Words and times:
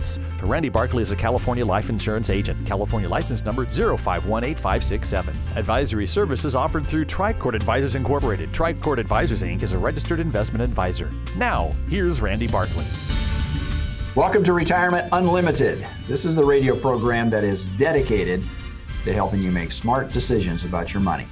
assets. 0.00 0.18
Randy 0.42 0.68
Barkley 0.68 1.02
is 1.02 1.12
a 1.12 1.16
California 1.16 1.64
life 1.64 1.90
insurance 1.90 2.30
agent. 2.30 2.66
California 2.66 3.08
license 3.08 3.44
number 3.44 3.66
0518567. 3.66 5.56
Advisory 5.56 6.06
services 6.06 6.54
offered 6.54 6.86
through 6.86 7.04
Tricord 7.04 7.54
Advisors 7.54 7.96
Incorporated. 7.96 8.52
Tricord 8.52 8.98
Advisors 8.98 9.42
Inc. 9.42 9.62
is 9.62 9.74
a 9.74 9.78
registered 9.78 10.20
investment 10.20 10.62
advisor. 10.62 11.10
Now, 11.36 11.72
here's 11.88 12.20
Randy 12.20 12.48
Barkley. 12.48 12.84
Welcome 14.16 14.42
to 14.44 14.52
Retirement 14.52 15.08
Unlimited. 15.12 15.86
This 16.08 16.24
is 16.24 16.34
the 16.34 16.44
radio 16.44 16.78
program 16.78 17.30
that 17.30 17.44
is 17.44 17.64
dedicated 17.64 18.44
to 19.04 19.12
helping 19.12 19.40
you 19.40 19.52
make 19.52 19.72
smart 19.72 20.12
decisions 20.12 20.64
about 20.64 20.92
your 20.92 21.02
money. 21.02 21.26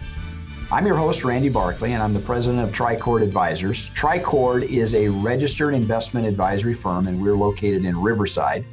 I'm 0.70 0.86
your 0.86 0.96
host, 0.96 1.24
Randy 1.24 1.48
Barkley, 1.48 1.95
and 1.95 2.02
I'm 2.02 2.12
the 2.12 2.20
president 2.20 2.62
of 2.62 2.74
Tricord 2.74 3.22
Advisors. 3.22 3.88
Tricord 3.95 4.68
is 4.68 4.95
a 4.95 5.09
registered 5.09 5.72
investment 5.72 6.26
advisory 6.26 6.74
firm, 6.74 7.06
and 7.06 7.22
we're 7.22 7.36
located 7.36 7.86
in 7.86 7.98
Riverside. 7.98 8.66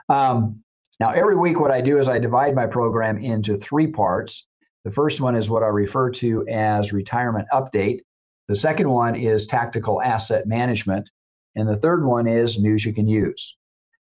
Um, 0.09 0.63
now, 1.01 1.11
every 1.11 1.37
week, 1.37 1.59
what 1.59 1.71
I 1.71 1.81
do 1.81 1.99
is 1.99 2.09
I 2.09 2.19
divide 2.19 2.55
my 2.55 2.67
program 2.67 3.19
into 3.19 3.57
three 3.57 3.87
parts. 3.87 4.47
The 4.87 4.93
first 4.93 5.21
one 5.21 5.35
is 5.35 5.51
what 5.51 5.65
I 5.65 5.67
refer 5.67 6.11
to 6.11 6.47
as 6.47 6.93
retirement 6.93 7.49
update. 7.53 8.03
The 8.47 8.55
second 8.55 8.89
one 8.89 9.17
is 9.17 9.45
tactical 9.45 10.01
asset 10.01 10.47
management. 10.47 11.11
And 11.57 11.69
the 11.69 11.77
third 11.77 12.07
one 12.07 12.29
is 12.29 12.61
news 12.63 12.85
you 12.85 12.93
can 12.93 13.09
use. 13.09 13.57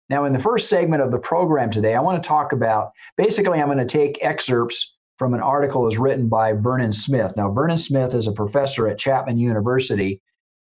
Now, 0.08 0.26
in 0.26 0.32
the 0.32 0.38
first 0.38 0.68
segment 0.68 1.02
of 1.02 1.10
the 1.10 1.18
program 1.18 1.72
today, 1.72 1.96
I 1.96 2.00
want 2.00 2.22
to 2.22 2.28
talk 2.28 2.52
about 2.52 2.92
basically, 3.16 3.58
I'm 3.58 3.66
going 3.66 3.78
to 3.78 3.84
take 3.84 4.22
excerpts 4.22 4.96
from 5.18 5.34
an 5.34 5.40
article 5.40 5.80
that 5.80 5.86
was 5.86 5.98
written 5.98 6.28
by 6.28 6.52
Vernon 6.52 6.92
Smith. 6.92 7.32
Now, 7.36 7.50
Vernon 7.50 7.78
Smith 7.78 8.14
is 8.14 8.28
a 8.28 8.32
professor 8.32 8.86
at 8.86 8.96
Chapman 8.96 9.38
University, 9.38 10.20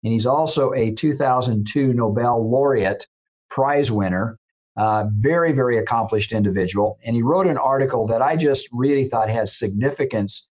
and 0.03 0.13
he's 0.13 0.27
also 0.27 0.75
a 0.75 0.91
2002 0.91 1.93
Nobel 1.93 2.51
laureate 2.51 3.07
prize 3.51 3.93
winner. 3.93 4.37
Uh, 4.79 5.09
very, 5.17 5.53
very 5.53 5.77
accomplished 5.77 6.31
individual. 6.31 7.01
And 7.05 7.17
he 7.17 7.21
wrote 7.21 7.49
an 7.49 7.59
article 7.59 8.07
that 8.07 8.23
I 8.23 8.37
just 8.37 8.69
really 8.73 9.09
thought 9.09 9.29
has 9.29 9.59
significance 9.59 10.49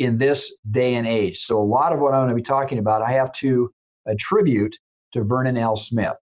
in 0.00 0.18
this 0.18 0.58
day 0.68 0.96
and 0.96 1.06
age. 1.06 1.38
So, 1.38 1.60
a 1.60 1.62
lot 1.62 1.92
of 1.92 2.00
what 2.00 2.12
I'm 2.12 2.22
going 2.22 2.30
to 2.30 2.34
be 2.34 2.42
talking 2.42 2.78
about, 2.78 3.02
I 3.02 3.12
have 3.12 3.30
to 3.34 3.70
attribute 4.06 4.76
to 5.12 5.22
Vernon 5.22 5.56
L. 5.56 5.76
Smith. 5.76 6.16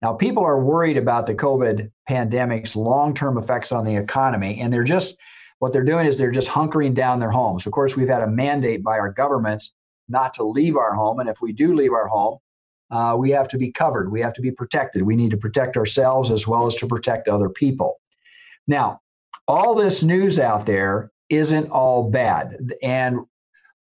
Now, 0.00 0.14
people 0.14 0.44
are 0.44 0.64
worried 0.64 0.96
about 0.96 1.26
the 1.26 1.34
COVID 1.34 1.90
pandemic's 2.08 2.74
long 2.74 3.12
term 3.12 3.36
effects 3.36 3.70
on 3.70 3.84
the 3.84 3.96
economy, 3.96 4.60
and 4.60 4.72
they're 4.72 4.82
just 4.82 5.16
what 5.58 5.72
they're 5.72 5.84
doing 5.84 6.06
is 6.06 6.16
they're 6.16 6.30
just 6.30 6.48
hunkering 6.48 6.94
down 6.94 7.20
their 7.20 7.30
homes. 7.30 7.66
Of 7.66 7.72
course, 7.72 7.96
we've 7.96 8.08
had 8.08 8.22
a 8.22 8.26
mandate 8.26 8.82
by 8.82 8.98
our 8.98 9.12
governments 9.12 9.74
not 10.08 10.34
to 10.34 10.44
leave 10.44 10.76
our 10.76 10.94
home. 10.94 11.20
And 11.20 11.28
if 11.28 11.40
we 11.40 11.52
do 11.52 11.74
leave 11.74 11.92
our 11.92 12.08
home, 12.08 12.38
uh, 12.94 13.16
we 13.16 13.30
have 13.30 13.48
to 13.48 13.58
be 13.58 13.72
covered. 13.72 14.12
We 14.12 14.20
have 14.20 14.32
to 14.34 14.40
be 14.40 14.52
protected. 14.52 15.02
We 15.02 15.16
need 15.16 15.32
to 15.32 15.36
protect 15.36 15.76
ourselves 15.76 16.30
as 16.30 16.46
well 16.46 16.64
as 16.64 16.76
to 16.76 16.86
protect 16.86 17.26
other 17.26 17.48
people. 17.48 18.00
Now, 18.68 19.00
all 19.48 19.74
this 19.74 20.04
news 20.04 20.38
out 20.38 20.64
there 20.64 21.10
isn't 21.28 21.68
all 21.70 22.08
bad. 22.08 22.56
And 22.82 23.18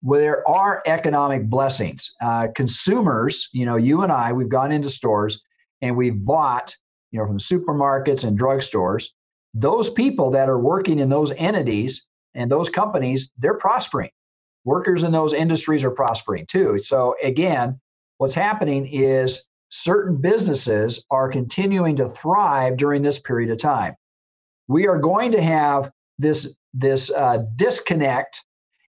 there 0.03 0.49
are 0.49 0.83
economic 0.87 1.51
blessings. 1.51 2.15
Uh, 2.23 2.49
consumers, 2.55 3.51
you 3.53 3.67
know, 3.67 3.77
you 3.77 4.03
and 4.03 4.11
I, 4.11 4.33
we've 4.33 4.49
gone 4.49 4.73
into 4.73 4.89
stores 4.89 5.43
and 5.83 5.95
we've 5.95 6.25
bought, 6.25 6.75
you 7.11 7.19
know, 7.21 7.27
from 7.27 7.39
supermarkets 7.39 8.25
and 8.25 8.39
drugstores. 8.39 9.09
Those 9.53 9.91
people 9.91 10.31
that 10.31 10.49
are 10.49 10.59
working 10.59 10.99
in 10.99 11.11
those 11.11 11.31
entities 11.33 12.07
and 12.35 12.51
those 12.51 12.71
companies, 12.71 13.31
they're 13.37 13.59
prospering. 13.59 14.11
Workers 14.65 15.03
in 15.03 15.13
those 15.13 15.35
industries 15.35 15.85
are 15.85 15.91
prospering 15.91 16.47
too. 16.47 16.79
So, 16.79 17.17
again, 17.23 17.79
what's 18.19 18.35
happening 18.35 18.87
is 18.87 19.47
certain 19.71 20.17
businesses 20.17 21.05
are 21.11 21.29
continuing 21.29 21.97
to 21.97 22.09
thrive 22.09 22.77
during 22.77 23.03
this 23.03 23.19
period 23.19 23.51
of 23.51 23.59
time. 23.59 23.95
We 24.69 24.87
are 24.87 24.99
going 24.99 25.33
to 25.33 25.43
have 25.43 25.91
this, 26.19 26.57
this 26.73 27.11
uh, 27.13 27.45
disconnect, 27.57 28.45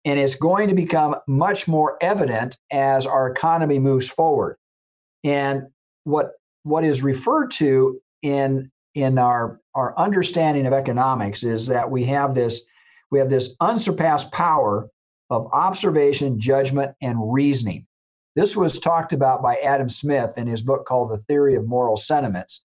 and 0.04 0.18
it's 0.18 0.34
going 0.34 0.68
to 0.68 0.74
become 0.74 1.14
much 1.28 1.68
more 1.68 1.96
evident 2.00 2.58
as 2.72 3.06
our 3.06 3.30
economy 3.30 3.78
moves 3.78 4.08
forward. 4.08 4.56
And 5.24 5.68
what, 6.04 6.32
what 6.64 6.84
is 6.84 7.02
referred 7.02 7.52
to 7.52 8.00
in, 8.22 8.70
in 8.94 9.18
our, 9.18 9.60
our 9.74 9.96
understanding 9.96 10.66
of 10.66 10.72
economics 10.72 11.44
is 11.44 11.68
that 11.68 11.90
we 11.90 12.04
have 12.04 12.34
this, 12.34 12.64
we 13.10 13.20
have 13.20 13.30
this 13.30 13.54
unsurpassed 13.60 14.32
power 14.32 14.88
of 15.30 15.48
observation, 15.52 16.40
judgment, 16.40 16.94
and 17.00 17.32
reasoning. 17.32 17.86
This 18.34 18.56
was 18.56 18.78
talked 18.78 19.12
about 19.12 19.42
by 19.42 19.56
Adam 19.56 19.88
Smith 19.88 20.38
in 20.38 20.46
his 20.46 20.62
book 20.62 20.86
called 20.86 21.10
The 21.10 21.18
Theory 21.18 21.54
of 21.54 21.66
Moral 21.66 21.96
Sentiments. 21.96 22.62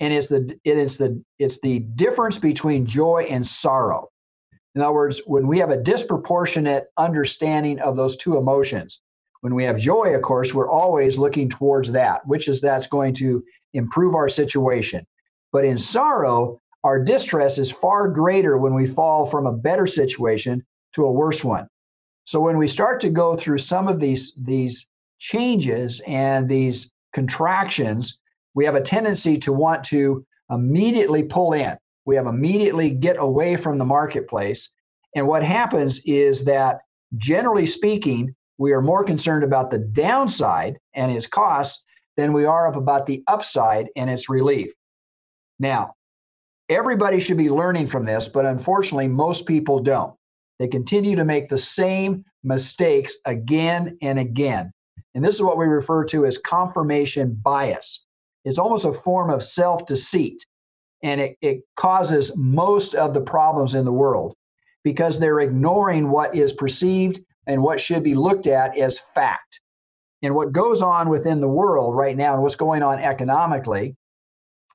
And 0.00 0.12
it's 0.12 0.26
the 0.26 0.58
it 0.64 0.78
is 0.78 0.98
the 0.98 1.22
it's 1.38 1.60
the 1.60 1.80
difference 1.80 2.38
between 2.38 2.86
joy 2.86 3.26
and 3.28 3.46
sorrow. 3.46 4.08
In 4.74 4.80
other 4.80 4.94
words, 4.94 5.20
when 5.26 5.46
we 5.46 5.58
have 5.58 5.70
a 5.70 5.76
disproportionate 5.76 6.86
understanding 6.96 7.78
of 7.78 7.94
those 7.94 8.16
two 8.16 8.38
emotions, 8.38 9.00
when 9.42 9.54
we 9.54 9.64
have 9.64 9.76
joy, 9.76 10.14
of 10.14 10.22
course, 10.22 10.54
we're 10.54 10.70
always 10.70 11.18
looking 11.18 11.48
towards 11.48 11.92
that, 11.92 12.26
which 12.26 12.48
is 12.48 12.60
that's 12.60 12.86
going 12.86 13.12
to 13.14 13.44
improve 13.74 14.14
our 14.14 14.30
situation. 14.30 15.06
But 15.52 15.66
in 15.66 15.76
sorrow, 15.76 16.58
our 16.84 16.98
distress 16.98 17.58
is 17.58 17.70
far 17.70 18.08
greater 18.08 18.56
when 18.56 18.74
we 18.74 18.86
fall 18.86 19.26
from 19.26 19.46
a 19.46 19.52
better 19.52 19.86
situation 19.86 20.64
to 20.94 21.04
a 21.04 21.12
worse 21.12 21.44
one. 21.44 21.68
So 22.24 22.40
when 22.40 22.56
we 22.56 22.66
start 22.66 22.98
to 23.00 23.10
go 23.10 23.34
through 23.34 23.58
some 23.58 23.88
of 23.88 24.00
these 24.00 24.32
these 24.36 24.88
changes 25.22 26.02
and 26.06 26.48
these 26.48 26.90
contractions, 27.12 28.18
we 28.54 28.64
have 28.64 28.74
a 28.74 28.80
tendency 28.80 29.38
to 29.38 29.52
want 29.52 29.84
to 29.84 30.26
immediately 30.50 31.22
pull 31.22 31.52
in. 31.52 31.76
We 32.04 32.16
have 32.16 32.26
immediately 32.26 32.90
get 32.90 33.16
away 33.18 33.56
from 33.56 33.78
the 33.78 33.84
marketplace. 33.84 34.70
And 35.14 35.28
what 35.28 35.44
happens 35.44 36.00
is 36.06 36.44
that, 36.46 36.80
generally 37.16 37.66
speaking, 37.66 38.34
we 38.58 38.72
are 38.72 38.82
more 38.82 39.04
concerned 39.04 39.44
about 39.44 39.70
the 39.70 39.78
downside 39.78 40.76
and 40.94 41.12
its 41.12 41.28
costs 41.28 41.84
than 42.16 42.32
we 42.32 42.44
are 42.44 42.66
about 42.66 43.06
the 43.06 43.22
upside 43.28 43.88
and 43.94 44.10
its 44.10 44.28
relief. 44.28 44.72
Now, 45.60 45.94
everybody 46.68 47.20
should 47.20 47.36
be 47.36 47.48
learning 47.48 47.86
from 47.86 48.04
this, 48.04 48.28
but 48.28 48.44
unfortunately, 48.44 49.08
most 49.08 49.46
people 49.46 49.78
don't. 49.78 50.14
They 50.58 50.66
continue 50.66 51.14
to 51.14 51.24
make 51.24 51.48
the 51.48 51.58
same 51.58 52.24
mistakes 52.42 53.14
again 53.24 53.96
and 54.02 54.18
again. 54.18 54.72
And 55.14 55.24
this 55.24 55.34
is 55.34 55.42
what 55.42 55.58
we 55.58 55.66
refer 55.66 56.04
to 56.06 56.26
as 56.26 56.38
confirmation 56.38 57.38
bias. 57.42 58.04
It's 58.44 58.58
almost 58.58 58.84
a 58.84 58.92
form 58.92 59.30
of 59.30 59.42
self 59.42 59.86
deceit, 59.86 60.44
and 61.02 61.20
it, 61.20 61.36
it 61.40 61.60
causes 61.76 62.36
most 62.36 62.94
of 62.94 63.14
the 63.14 63.20
problems 63.20 63.74
in 63.74 63.84
the 63.84 63.92
world 63.92 64.36
because 64.84 65.18
they're 65.18 65.40
ignoring 65.40 66.10
what 66.10 66.34
is 66.34 66.52
perceived 66.52 67.20
and 67.46 67.62
what 67.62 67.80
should 67.80 68.02
be 68.02 68.14
looked 68.14 68.46
at 68.46 68.76
as 68.78 68.98
fact. 68.98 69.60
And 70.22 70.34
what 70.34 70.52
goes 70.52 70.82
on 70.82 71.08
within 71.08 71.40
the 71.40 71.48
world 71.48 71.96
right 71.96 72.16
now 72.16 72.34
and 72.34 72.42
what's 72.42 72.56
going 72.56 72.82
on 72.82 73.00
economically 73.00 73.96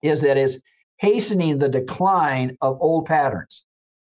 is 0.02 0.22
that 0.22 0.38
it's 0.38 0.60
hastening 0.98 1.58
the 1.58 1.70
decline 1.70 2.58
of 2.62 2.78
old 2.82 3.06
patterns. 3.06 3.66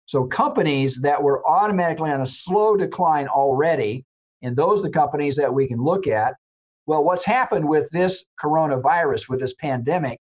So 0.07 0.25
companies 0.25 1.01
that 1.03 1.23
were 1.23 1.47
automatically 1.47 2.11
on 2.11 2.21
a 2.21 2.27
slow 2.27 2.77
decline 2.77 3.29
already, 3.29 4.05
and 4.43 4.57
those 4.57 4.81
are 4.81 4.85
the 4.85 4.91
companies 4.91 5.37
that 5.37 5.53
we 5.53 5.67
can 5.67 5.79
look 5.79 6.07
at. 6.07 6.35
Well, 6.87 7.05
what's 7.05 7.25
happened 7.25 7.69
with 7.69 7.91
this 7.91 8.25
coronavirus, 8.43 9.29
with 9.29 9.41
this 9.41 9.55
pandemic, 9.55 10.19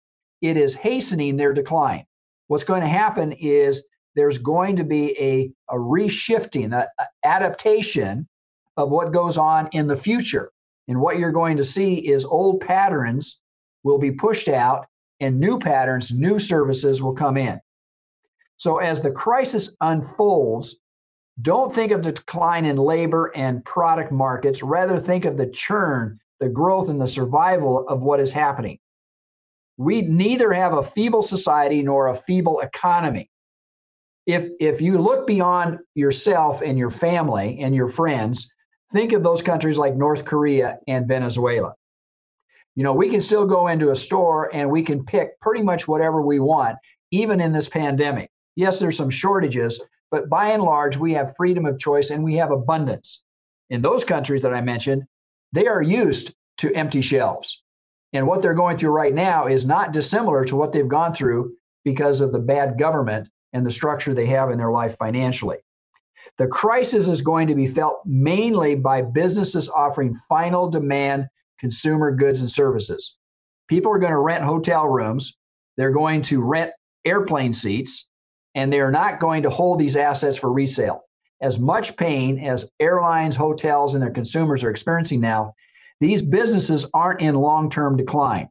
it 0.41 0.57
is 0.57 0.75
hastening 0.75 1.37
their 1.37 1.53
decline. 1.53 2.05
What's 2.49 2.65
going 2.65 2.81
to 2.81 2.89
happen 2.89 3.33
is 3.33 3.85
there's 4.17 4.39
going 4.39 4.77
to 4.77 4.85
be 4.85 5.17
a, 5.19 5.51
a 5.73 5.79
reshifting, 5.79 6.77
an 6.77 6.87
adaptation 7.25 8.27
of 8.77 8.91
what 8.91 9.13
goes 9.13 9.39
on 9.39 9.69
in 9.73 9.87
the 9.87 9.97
future. 9.97 10.51
And 10.89 11.01
what 11.01 11.19
you're 11.19 11.33
going 11.33 11.57
to 11.59 11.65
see 11.65 11.95
is 11.95 12.25
old 12.25 12.61
patterns 12.61 13.41
will 13.85 13.99
be 13.99 14.11
pushed 14.11 14.49
out 14.49 14.87
and 15.21 15.39
new 15.39 15.59
patterns, 15.59 16.13
new 16.13 16.39
services 16.39 17.03
will 17.03 17.15
come 17.15 17.37
in. 17.37 17.61
So 18.57 18.79
as 18.79 19.01
the 19.01 19.11
crisis 19.11 19.77
unfolds, 19.81 20.77
don't 21.41 21.75
think 21.75 21.93
of 21.93 22.03
the 22.03 22.13
decline 22.13 22.65
in 22.65 22.77
labor 22.77 23.33
and 23.35 23.65
product 23.65 24.11
markets, 24.11 24.63
rather 24.63 24.99
think 24.99 25.25
of 25.25 25.37
the 25.37 25.47
churn, 25.47 26.19
the 26.41 26.49
growth 26.49 26.89
and 26.89 27.01
the 27.01 27.07
survival 27.07 27.87
of 27.89 28.03
what 28.03 28.21
is 28.21 28.33
happening. 28.33 28.79
We 29.77 30.03
neither 30.03 30.53
have 30.53 30.73
a 30.73 30.83
feeble 30.83 31.23
society 31.23 31.83
nor 31.83 32.09
a 32.09 32.17
feeble 32.17 32.61
economy. 32.61 33.31
If 34.27 34.49
if 34.61 34.81
you 34.81 34.99
look 34.99 35.27
beyond 35.27 35.79
yourself 35.95 36.61
and 36.61 36.79
your 36.79 36.91
family 36.91 37.59
and 37.61 37.75
your 37.75 37.89
friends, 37.89 38.53
think 38.93 39.13
of 39.13 39.23
those 39.23 39.41
countries 39.41 39.79
like 39.79 39.95
North 39.95 40.25
Korea 40.25 40.79
and 40.89 41.07
Venezuela 41.07 41.75
you 42.79 42.85
know, 42.85 42.93
we 42.93 43.09
can 43.09 43.21
still 43.21 43.45
go 43.45 43.67
into 43.67 43.91
a 43.91 43.97
store 43.97 44.55
and 44.55 44.71
we 44.71 44.85
can 44.85 45.05
pick 45.05 45.41
pretty 45.41 45.65
much 45.65 45.89
whatever 45.89 46.23
we 46.23 46.39
want, 46.39 46.77
even 47.11 47.41
in 47.41 47.51
this 47.51 47.69
pandemic. 47.69 48.31
Yes, 48.55 48.79
there's 48.79 48.97
some 48.97 49.11
shortages, 49.11 49.83
but 50.11 50.29
by 50.29 50.51
and 50.51 50.63
large, 50.63 50.97
we 50.97 51.13
have 51.15 51.37
freedom 51.37 51.67
of 51.67 51.79
choice 51.79 52.11
and 52.11 52.25
we 52.25 52.37
have 52.37 52.51
abundance. 52.51 53.23
In 53.71 53.83
those 53.83 54.05
countries 54.05 54.43
that 54.43 54.55
I 54.55 54.61
mentioned, 54.61 55.05
they 55.53 55.67
are 55.67 55.83
used 55.83 56.35
to 56.59 56.73
empty 56.75 57.01
shelves. 57.01 57.63
And 58.13 58.27
what 58.27 58.41
they're 58.41 58.55
going 58.55 58.79
through 58.79 58.91
right 58.91 59.15
now 59.15 59.47
is 59.47 59.67
not 59.67 59.93
dissimilar 59.93 60.45
to 60.47 60.57
what 60.57 60.73
they've 60.73 60.89
gone 60.89 61.13
through 61.13 61.55
because 61.85 62.21
of 62.21 62.33
the 62.33 62.39
bad 62.39 62.79
government 62.79 63.29
and 63.53 63.65
the 63.65 63.71
structure 63.71 64.15
they 64.15 64.27
have 64.27 64.51
in 64.51 64.59
their 64.59 64.71
life 64.71 64.97
financially. 64.97 65.59
The 66.37 66.47
crisis 66.47 67.09
is 67.09 67.21
going 67.21 67.47
to 67.49 67.55
be 67.55 67.67
felt 67.67 68.01
mainly 68.05 68.75
by 68.75 69.03
businesses 69.03 69.69
offering 69.69 70.15
final 70.29 70.69
demand 70.69 71.29
consumer 71.59 72.11
goods 72.11 72.41
and 72.41 72.51
services. 72.51 73.19
People 73.69 73.93
are 73.93 73.99
going 73.99 74.13
to 74.13 74.19
rent 74.19 74.45
hotel 74.45 74.87
rooms, 74.87 75.37
they're 75.77 75.91
going 75.91 76.23
to 76.23 76.43
rent 76.43 76.73
airplane 77.05 77.53
seats, 77.53 78.08
and 78.59 78.73
they're 78.73 78.91
not 78.91 79.21
going 79.21 79.45
to 79.45 79.51
hold 79.51 79.79
these 79.79 79.97
assets 79.97 80.37
for 80.37 80.53
resale. 80.53 81.05
As 81.41 81.61
much 81.61 81.97
pain 81.97 82.45
as 82.45 82.69
airlines, 82.81 83.37
hotels, 83.37 83.95
and 83.95 84.03
their 84.03 84.11
consumers 84.11 84.65
are 84.65 84.71
experiencing 84.71 85.21
now, 85.21 85.55
these 86.01 86.23
businesses 86.23 86.85
aren't 86.93 87.21
in 87.21 87.37
long 87.37 87.71
term 87.71 87.97
decline. 87.97 88.49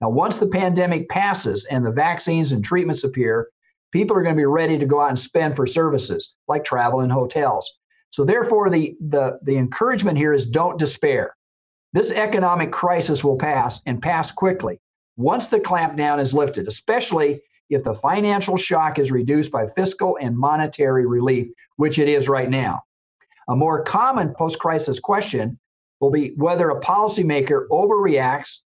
Now, 0.00 0.08
once 0.08 0.38
the 0.38 0.46
pandemic 0.46 1.10
passes 1.10 1.66
and 1.66 1.84
the 1.84 1.90
vaccines 1.90 2.52
and 2.52 2.64
treatments 2.64 3.04
appear, 3.04 3.48
people 3.92 4.16
are 4.16 4.22
going 4.22 4.34
to 4.34 4.40
be 4.40 4.46
ready 4.46 4.78
to 4.78 4.86
go 4.86 5.02
out 5.02 5.10
and 5.10 5.18
spend 5.18 5.56
for 5.56 5.66
services 5.66 6.34
like 6.48 6.64
travel 6.64 7.00
and 7.00 7.12
hotels. 7.12 7.70
So, 8.08 8.24
therefore, 8.24 8.70
the, 8.70 8.96
the, 8.98 9.38
the 9.42 9.58
encouragement 9.58 10.16
here 10.16 10.32
is 10.32 10.48
don't 10.48 10.78
despair. 10.78 11.36
This 11.92 12.12
economic 12.12 12.72
crisis 12.72 13.22
will 13.22 13.36
pass 13.36 13.82
and 13.84 14.00
pass 14.00 14.32
quickly 14.32 14.80
once 15.18 15.48
the 15.48 15.60
clampdown 15.60 16.18
is 16.18 16.32
lifted, 16.32 16.66
especially 16.66 17.42
if 17.74 17.84
the 17.84 17.94
financial 17.94 18.56
shock 18.56 18.98
is 18.98 19.12
reduced 19.12 19.50
by 19.50 19.66
fiscal 19.66 20.16
and 20.20 20.36
monetary 20.36 21.06
relief, 21.06 21.48
which 21.76 21.98
it 21.98 22.08
is 22.08 22.28
right 22.28 22.50
now. 22.50 22.82
A 23.48 23.56
more 23.56 23.82
common 23.82 24.34
post 24.34 24.58
crisis 24.58 24.98
question 24.98 25.58
will 26.00 26.10
be 26.10 26.32
whether 26.36 26.70
a 26.70 26.80
policymaker 26.80 27.66
overreacts 27.70 28.60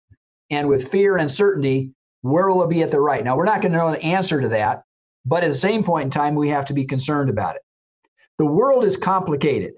and 0.51 0.69
with 0.69 0.89
fear 0.89 1.17
and 1.17 1.31
certainty, 1.31 1.91
where 2.23 2.49
will 2.49 2.63
it 2.63 2.71
be 2.71 2.83
at 2.83 2.91
the 2.91 3.01
right? 3.01 3.25
Now, 3.25 3.37
we're 3.37 3.45
not 3.45 3.63
going 3.63 3.73
to 3.73 3.79
know 3.79 3.91
the 3.91 4.03
answer 4.03 4.41
to 4.41 4.49
that, 4.49 4.83
but 5.25 5.43
at 5.43 5.51
the 5.51 5.57
same 5.57 5.83
point 5.83 6.05
in 6.05 6.11
time, 6.11 6.35
we 6.35 6.49
have 6.51 6.67
to 6.67 6.75
be 6.75 6.85
concerned 6.85 7.31
about 7.31 7.57
it. 7.57 7.63
The 8.39 8.47
world 8.47 8.85
is 8.85 8.97
complicated. 8.97 9.73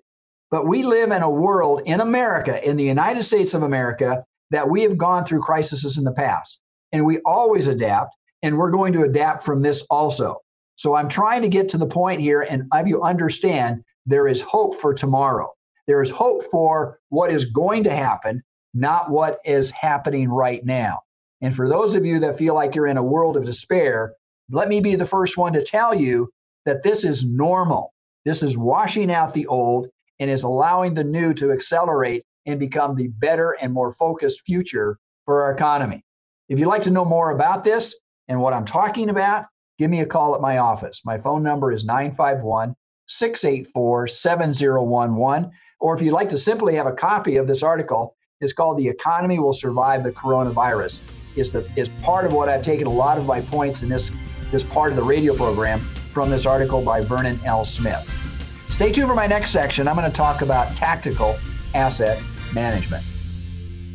But 0.50 0.66
we 0.66 0.82
live 0.82 1.10
in 1.10 1.22
a 1.22 1.30
world 1.30 1.82
in 1.84 2.00
America, 2.00 2.66
in 2.66 2.76
the 2.76 2.84
United 2.84 3.22
States 3.22 3.52
of 3.52 3.62
America, 3.62 4.24
that 4.50 4.68
we 4.68 4.82
have 4.82 4.96
gone 4.96 5.24
through 5.24 5.42
crises 5.42 5.98
in 5.98 6.04
the 6.04 6.12
past. 6.12 6.60
And 6.92 7.04
we 7.04 7.20
always 7.26 7.68
adapt, 7.68 8.14
and 8.42 8.56
we're 8.56 8.70
going 8.70 8.92
to 8.92 9.02
adapt 9.02 9.44
from 9.44 9.62
this 9.62 9.86
also. 9.90 10.40
So 10.76 10.94
I'm 10.94 11.08
trying 11.08 11.42
to 11.42 11.48
get 11.48 11.68
to 11.70 11.78
the 11.78 11.86
point 11.86 12.20
here 12.20 12.42
and 12.42 12.64
have 12.72 12.86
you 12.86 13.02
understand 13.02 13.82
there 14.06 14.28
is 14.28 14.40
hope 14.40 14.76
for 14.76 14.94
tomorrow. 14.94 15.52
There 15.86 16.00
is 16.02 16.10
hope 16.10 16.44
for 16.50 17.00
what 17.08 17.32
is 17.32 17.46
going 17.46 17.84
to 17.84 17.94
happen, 17.94 18.42
not 18.74 19.10
what 19.10 19.38
is 19.44 19.70
happening 19.70 20.28
right 20.28 20.64
now. 20.64 21.00
And 21.40 21.54
for 21.54 21.68
those 21.68 21.96
of 21.96 22.04
you 22.04 22.20
that 22.20 22.36
feel 22.36 22.54
like 22.54 22.74
you're 22.74 22.86
in 22.86 22.96
a 22.96 23.02
world 23.02 23.36
of 23.36 23.44
despair, 23.44 24.14
let 24.50 24.68
me 24.68 24.80
be 24.80 24.94
the 24.94 25.06
first 25.06 25.36
one 25.36 25.52
to 25.52 25.62
tell 25.62 25.94
you 25.94 26.30
that 26.64 26.82
this 26.82 27.04
is 27.04 27.24
normal. 27.24 27.92
This 28.24 28.42
is 28.42 28.56
washing 28.56 29.10
out 29.10 29.34
the 29.34 29.46
old 29.46 29.88
and 30.20 30.30
is 30.30 30.42
allowing 30.42 30.94
the 30.94 31.04
new 31.04 31.32
to 31.34 31.52
accelerate 31.52 32.24
and 32.46 32.58
become 32.58 32.94
the 32.94 33.08
better 33.08 33.56
and 33.60 33.72
more 33.72 33.90
focused 33.90 34.42
future 34.44 34.98
for 35.24 35.42
our 35.42 35.52
economy. 35.52 36.04
If 36.48 36.58
you'd 36.58 36.68
like 36.68 36.82
to 36.82 36.90
know 36.90 37.04
more 37.04 37.30
about 37.30 37.62
this 37.62 37.94
and 38.28 38.40
what 38.40 38.52
I'm 38.52 38.64
talking 38.64 39.08
about, 39.10 39.46
give 39.78 39.90
me 39.90 40.00
a 40.00 40.06
call 40.06 40.34
at 40.34 40.40
my 40.40 40.58
office. 40.58 41.02
My 41.04 41.18
phone 41.18 41.42
number 41.42 41.72
is 41.72 41.84
951 41.84 42.74
684 43.06 44.06
7011. 44.06 45.50
Or 45.80 45.94
if 45.94 46.02
you'd 46.02 46.12
like 46.12 46.28
to 46.30 46.38
simply 46.38 46.74
have 46.74 46.86
a 46.86 46.92
copy 46.92 47.36
of 47.36 47.46
this 47.46 47.62
article, 47.62 48.14
it's 48.40 48.52
called 48.52 48.76
The 48.76 48.88
Economy 48.88 49.38
Will 49.38 49.52
Survive 49.52 50.02
the 50.02 50.12
Coronavirus. 50.12 51.00
Is 51.36 51.52
the 51.52 51.68
is 51.76 51.88
part 52.02 52.26
of 52.26 52.32
what 52.32 52.48
I've 52.48 52.62
taken 52.62 52.86
a 52.86 52.92
lot 52.92 53.16
of 53.16 53.26
my 53.26 53.40
points 53.40 53.82
in 53.82 53.88
this 53.88 54.10
this 54.50 54.62
part 54.62 54.90
of 54.90 54.96
the 54.96 55.04
radio 55.04 55.34
program 55.34 55.78
from 55.78 56.30
this 56.30 56.46
article 56.46 56.82
by 56.82 57.00
Vernon 57.00 57.38
L. 57.44 57.64
Smith. 57.64 58.08
Stay 58.68 58.92
tuned 58.92 59.08
for 59.08 59.14
my 59.14 59.26
next 59.26 59.50
section. 59.50 59.86
I'm 59.86 59.94
going 59.94 60.10
to 60.10 60.16
talk 60.16 60.42
about 60.42 60.74
tactical 60.76 61.38
asset 61.74 62.22
management. 62.52 63.04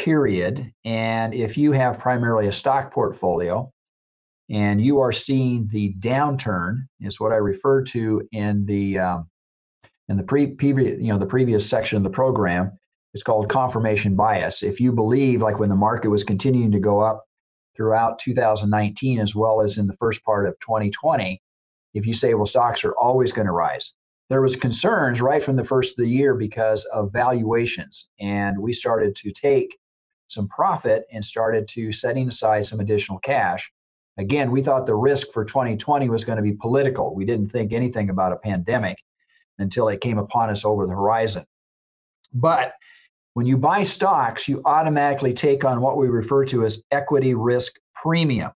period, 0.00 0.72
and 0.84 1.34
if 1.34 1.58
you 1.58 1.72
have 1.72 1.98
primarily 1.98 2.46
a 2.46 2.52
stock 2.52 2.90
portfolio, 2.90 3.70
and 4.48 4.80
you 4.80 5.00
are 5.00 5.12
seeing 5.12 5.68
the 5.68 5.94
downturn, 6.00 6.86
is 7.00 7.20
what 7.20 7.32
I 7.32 7.36
referred 7.36 7.86
to 7.88 8.26
in 8.32 8.64
the 8.64 8.98
um, 8.98 9.30
in 10.08 10.16
the 10.16 10.22
pre 10.22 10.48
previous 10.48 11.00
you 11.00 11.12
know 11.12 11.18
the 11.18 11.26
previous 11.26 11.68
section 11.68 11.98
of 11.98 12.02
the 12.02 12.10
program. 12.10 12.72
It's 13.12 13.22
called 13.22 13.50
confirmation 13.50 14.16
bias. 14.16 14.62
If 14.62 14.80
you 14.80 14.92
believe, 14.92 15.42
like 15.42 15.58
when 15.58 15.68
the 15.68 15.76
market 15.76 16.08
was 16.08 16.24
continuing 16.24 16.72
to 16.72 16.80
go 16.80 17.00
up 17.00 17.26
throughout 17.76 18.18
2019 18.20 19.18
as 19.18 19.34
well 19.34 19.60
as 19.60 19.78
in 19.78 19.86
the 19.86 19.96
first 19.96 20.24
part 20.24 20.46
of 20.46 20.54
2020, 20.60 21.42
if 21.92 22.06
you 22.06 22.14
say, 22.14 22.34
well, 22.34 22.46
stocks 22.46 22.84
are 22.84 22.94
always 22.96 23.32
going 23.32 23.46
to 23.46 23.52
rise, 23.52 23.94
there 24.28 24.40
was 24.40 24.54
concerns 24.54 25.20
right 25.20 25.42
from 25.42 25.56
the 25.56 25.64
first 25.64 25.98
of 25.98 26.04
the 26.04 26.08
year 26.08 26.34
because 26.34 26.84
of 26.86 27.12
valuations, 27.12 28.08
and 28.20 28.58
we 28.58 28.72
started 28.72 29.16
to 29.16 29.32
take 29.32 29.76
some 30.30 30.48
profit 30.48 31.06
and 31.12 31.24
started 31.24 31.66
to 31.68 31.92
setting 31.92 32.28
aside 32.28 32.64
some 32.64 32.80
additional 32.80 33.18
cash. 33.18 33.70
Again, 34.18 34.50
we 34.50 34.62
thought 34.62 34.86
the 34.86 34.94
risk 34.94 35.32
for 35.32 35.44
2020 35.44 36.08
was 36.08 36.24
going 36.24 36.36
to 36.36 36.42
be 36.42 36.52
political. 36.52 37.14
We 37.14 37.24
didn't 37.24 37.50
think 37.50 37.72
anything 37.72 38.10
about 38.10 38.32
a 38.32 38.36
pandemic 38.36 38.98
until 39.58 39.88
it 39.88 40.00
came 40.00 40.18
upon 40.18 40.50
us 40.50 40.64
over 40.64 40.86
the 40.86 40.92
horizon. 40.92 41.44
But 42.32 42.74
when 43.34 43.46
you 43.46 43.56
buy 43.56 43.82
stocks, 43.82 44.48
you 44.48 44.62
automatically 44.64 45.32
take 45.32 45.64
on 45.64 45.80
what 45.80 45.96
we 45.96 46.08
refer 46.08 46.44
to 46.46 46.64
as 46.64 46.82
equity 46.90 47.34
risk 47.34 47.78
premium. 47.94 48.50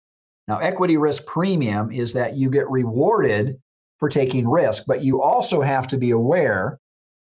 Now, 0.48 0.60
equity 0.60 0.98
risk 0.98 1.26
premium 1.26 1.92
is 1.92 2.14
that 2.14 2.36
you 2.36 2.50
get 2.50 2.70
rewarded 2.70 3.60
for 4.00 4.10
taking 4.10 4.48
risk, 4.48 4.84
but 4.88 5.04
you 5.04 5.22
also 5.22 5.62
have 5.62 5.88
to 5.88 5.98
be 5.98 6.12
aware 6.12 6.80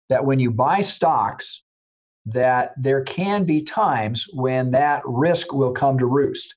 that 0.10 0.26
when 0.26 0.40
you 0.40 0.52
buy 0.52 0.82
stocks, 0.82 1.64
that 2.26 2.74
there 2.78 3.04
can 3.04 3.46
be 3.46 3.64
times 3.64 4.28
when 4.34 4.72
that 4.72 5.02
risk 5.06 5.54
will 5.54 5.72
come 5.72 5.98
to 5.98 6.06
roost. 6.06 6.56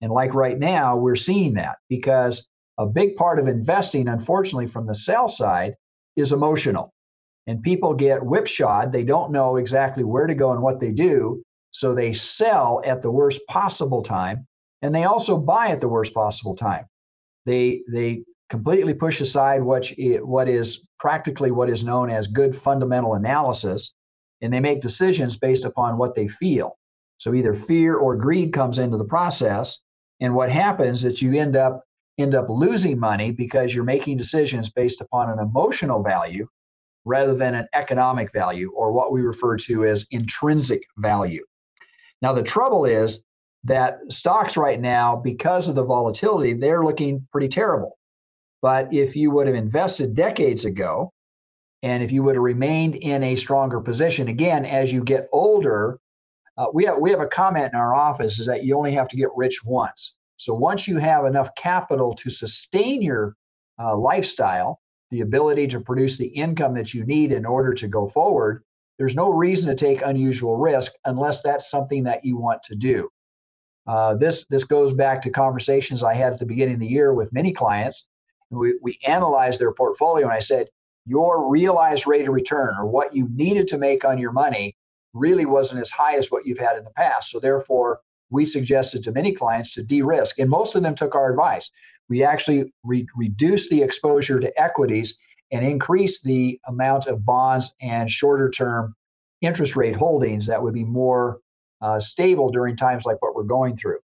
And 0.00 0.12
like 0.12 0.34
right 0.34 0.58
now, 0.58 0.96
we're 0.96 1.16
seeing 1.16 1.54
that 1.54 1.76
because 1.88 2.48
a 2.78 2.86
big 2.86 3.16
part 3.16 3.38
of 3.38 3.46
investing, 3.46 4.08
unfortunately, 4.08 4.66
from 4.66 4.86
the 4.86 4.94
sell 4.94 5.28
side 5.28 5.74
is 6.16 6.32
emotional. 6.32 6.92
And 7.46 7.62
people 7.62 7.94
get 7.94 8.22
whipsawed. 8.22 8.92
They 8.92 9.02
don't 9.02 9.32
know 9.32 9.56
exactly 9.56 10.04
where 10.04 10.26
to 10.26 10.34
go 10.34 10.52
and 10.52 10.62
what 10.62 10.80
they 10.80 10.90
do. 10.90 11.42
So 11.72 11.94
they 11.94 12.12
sell 12.12 12.80
at 12.84 13.02
the 13.02 13.10
worst 13.10 13.40
possible 13.48 14.02
time. 14.02 14.46
And 14.82 14.94
they 14.94 15.04
also 15.04 15.36
buy 15.36 15.68
at 15.68 15.80
the 15.80 15.88
worst 15.88 16.14
possible 16.14 16.56
time. 16.56 16.86
They, 17.44 17.82
they 17.92 18.22
completely 18.48 18.94
push 18.94 19.20
aside 19.20 19.62
what, 19.62 19.90
what 20.22 20.48
is 20.48 20.82
practically 20.98 21.50
what 21.50 21.68
is 21.68 21.84
known 21.84 22.10
as 22.10 22.26
good 22.26 22.56
fundamental 22.56 23.14
analysis. 23.14 23.92
And 24.42 24.52
they 24.52 24.60
make 24.60 24.80
decisions 24.80 25.36
based 25.36 25.64
upon 25.64 25.98
what 25.98 26.14
they 26.14 26.28
feel. 26.28 26.78
So 27.18 27.34
either 27.34 27.52
fear 27.52 27.96
or 27.96 28.16
greed 28.16 28.52
comes 28.52 28.78
into 28.78 28.96
the 28.96 29.04
process. 29.04 29.82
And 30.20 30.34
what 30.34 30.50
happens 30.50 31.04
is 31.04 31.20
you 31.20 31.38
end 31.38 31.56
up 31.56 31.82
end 32.18 32.34
up 32.34 32.48
losing 32.48 32.98
money 32.98 33.30
because 33.30 33.74
you're 33.74 33.84
making 33.84 34.16
decisions 34.16 34.68
based 34.68 35.00
upon 35.00 35.30
an 35.30 35.38
emotional 35.38 36.02
value 36.02 36.46
rather 37.06 37.34
than 37.34 37.54
an 37.54 37.66
economic 37.74 38.30
value 38.32 38.70
or 38.76 38.92
what 38.92 39.12
we 39.12 39.22
refer 39.22 39.56
to 39.56 39.84
as 39.84 40.06
intrinsic 40.10 40.82
value. 40.98 41.44
Now, 42.20 42.34
the 42.34 42.42
trouble 42.42 42.84
is 42.84 43.24
that 43.64 43.98
stocks 44.10 44.56
right 44.56 44.80
now, 44.80 45.16
because 45.16 45.68
of 45.68 45.74
the 45.74 45.84
volatility, 45.84 46.54
they're 46.54 46.84
looking 46.84 47.26
pretty 47.32 47.48
terrible. 47.48 47.98
But 48.62 48.92
if 48.92 49.16
you 49.16 49.30
would 49.30 49.46
have 49.46 49.56
invested 49.56 50.14
decades 50.14 50.64
ago, 50.64 51.12
and 51.82 52.02
if 52.02 52.12
you 52.12 52.22
would 52.22 52.36
have 52.36 52.42
remained 52.42 52.96
in 52.96 53.22
a 53.22 53.34
stronger 53.36 53.80
position, 53.80 54.28
again, 54.28 54.64
as 54.64 54.92
you 54.92 55.02
get 55.02 55.28
older, 55.32 55.98
uh, 56.58 56.66
we, 56.74 56.84
have, 56.84 56.98
we 56.98 57.10
have 57.10 57.20
a 57.20 57.26
comment 57.26 57.72
in 57.72 57.78
our 57.78 57.94
office 57.94 58.38
is 58.38 58.46
that 58.46 58.64
you 58.64 58.76
only 58.76 58.92
have 58.92 59.08
to 59.08 59.16
get 59.16 59.28
rich 59.34 59.64
once. 59.64 60.16
So 60.36 60.54
once 60.54 60.86
you 60.86 60.98
have 60.98 61.24
enough 61.24 61.54
capital 61.54 62.14
to 62.14 62.30
sustain 62.30 63.02
your 63.02 63.36
uh, 63.78 63.96
lifestyle, 63.96 64.80
the 65.10 65.20
ability 65.20 65.66
to 65.68 65.80
produce 65.80 66.16
the 66.16 66.26
income 66.26 66.74
that 66.74 66.94
you 66.94 67.04
need 67.04 67.32
in 67.32 67.44
order 67.44 67.74
to 67.74 67.88
go 67.88 68.06
forward, 68.06 68.62
there's 68.98 69.16
no 69.16 69.32
reason 69.32 69.68
to 69.68 69.74
take 69.74 70.02
unusual 70.02 70.56
risk 70.58 70.92
unless 71.06 71.40
that's 71.40 71.70
something 71.70 72.04
that 72.04 72.24
you 72.24 72.36
want 72.36 72.62
to 72.64 72.76
do. 72.76 73.08
Uh, 73.86 74.14
this 74.14 74.44
this 74.50 74.64
goes 74.64 74.92
back 74.92 75.22
to 75.22 75.30
conversations 75.30 76.02
I 76.02 76.14
had 76.14 76.34
at 76.34 76.38
the 76.38 76.46
beginning 76.46 76.74
of 76.74 76.80
the 76.80 76.86
year 76.86 77.14
with 77.14 77.32
many 77.32 77.52
clients. 77.52 78.06
We, 78.50 78.78
we 78.82 78.98
analyzed 79.06 79.58
their 79.58 79.72
portfolio, 79.72 80.26
and 80.26 80.34
I 80.34 80.40
said, 80.40 80.68
your 81.10 81.50
realized 81.50 82.06
rate 82.06 82.28
of 82.28 82.34
return 82.34 82.72
or 82.78 82.86
what 82.86 83.14
you 83.16 83.28
needed 83.34 83.66
to 83.68 83.78
make 83.78 84.04
on 84.04 84.16
your 84.16 84.32
money 84.32 84.76
really 85.12 85.44
wasn't 85.44 85.80
as 85.80 85.90
high 85.90 86.16
as 86.16 86.30
what 86.30 86.46
you've 86.46 86.64
had 86.66 86.76
in 86.78 86.84
the 86.84 86.90
past. 86.90 87.30
So 87.30 87.40
therefore, 87.40 88.00
we 88.30 88.44
suggested 88.44 89.02
to 89.02 89.12
many 89.12 89.32
clients 89.32 89.74
to 89.74 89.82
de-risk, 89.82 90.38
and 90.38 90.48
most 90.48 90.76
of 90.76 90.84
them 90.84 90.94
took 90.94 91.16
our 91.16 91.30
advice. 91.30 91.68
We 92.08 92.22
actually 92.22 92.72
re- 92.84 93.08
reduced 93.16 93.70
the 93.70 93.82
exposure 93.82 94.38
to 94.38 94.60
equities 94.60 95.18
and 95.50 95.66
increased 95.66 96.22
the 96.22 96.60
amount 96.68 97.08
of 97.08 97.24
bonds 97.24 97.74
and 97.80 98.08
shorter-term 98.08 98.94
interest 99.40 99.74
rate 99.74 99.96
holdings 99.96 100.46
that 100.46 100.62
would 100.62 100.74
be 100.74 100.84
more 100.84 101.40
uh, 101.80 101.98
stable 101.98 102.50
during 102.50 102.76
times 102.76 103.04
like 103.04 103.20
what 103.20 103.34
we're 103.34 103.42
going 103.42 103.76
through. 103.76 103.98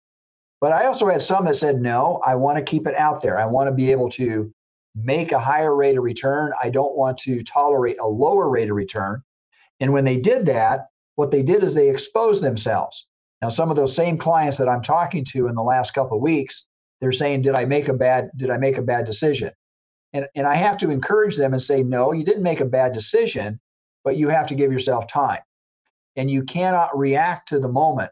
But 0.60 0.72
I 0.72 0.86
also 0.86 1.08
had 1.08 1.22
some 1.22 1.44
that 1.44 1.54
said, 1.54 1.80
no, 1.80 2.20
I 2.26 2.34
want 2.34 2.56
to 2.58 2.64
keep 2.64 2.88
it 2.88 2.96
out 2.96 3.20
there. 3.20 3.38
I 3.38 3.46
want 3.46 3.68
to 3.68 3.74
be 3.74 3.92
able 3.92 4.08
to 4.10 4.50
make 4.96 5.32
a 5.32 5.38
higher 5.38 5.74
rate 5.74 5.98
of 5.98 6.04
return. 6.04 6.52
I 6.62 6.70
don't 6.70 6.96
want 6.96 7.18
to 7.18 7.42
tolerate 7.42 7.98
a 8.00 8.06
lower 8.06 8.48
rate 8.48 8.70
of 8.70 8.76
return. 8.76 9.22
And 9.78 9.92
when 9.92 10.04
they 10.04 10.18
did 10.18 10.46
that, 10.46 10.86
what 11.16 11.30
they 11.30 11.42
did 11.42 11.62
is 11.62 11.74
they 11.74 11.90
exposed 11.90 12.42
themselves. 12.42 13.06
Now, 13.42 13.50
some 13.50 13.70
of 13.70 13.76
those 13.76 13.94
same 13.94 14.16
clients 14.16 14.56
that 14.56 14.68
I'm 14.68 14.82
talking 14.82 15.24
to 15.32 15.48
in 15.48 15.54
the 15.54 15.62
last 15.62 15.92
couple 15.92 16.16
of 16.16 16.22
weeks, 16.22 16.66
they're 17.00 17.12
saying, 17.12 17.42
"Did 17.42 17.54
I 17.54 17.66
make 17.66 17.88
a 17.88 17.92
bad? 17.92 18.30
Did 18.36 18.50
I 18.50 18.56
make 18.56 18.78
a 18.78 18.82
bad 18.82 19.04
decision?" 19.04 19.52
And 20.14 20.26
and 20.34 20.46
I 20.46 20.56
have 20.56 20.78
to 20.78 20.90
encourage 20.90 21.36
them 21.36 21.52
and 21.52 21.60
say, 21.60 21.82
"No, 21.82 22.12
you 22.12 22.24
didn't 22.24 22.42
make 22.42 22.60
a 22.60 22.64
bad 22.64 22.92
decision, 22.92 23.60
but 24.04 24.16
you 24.16 24.28
have 24.28 24.46
to 24.48 24.54
give 24.54 24.72
yourself 24.72 25.06
time, 25.06 25.42
and 26.16 26.30
you 26.30 26.42
cannot 26.42 26.96
react 26.96 27.48
to 27.48 27.60
the 27.60 27.68
moment, 27.68 28.10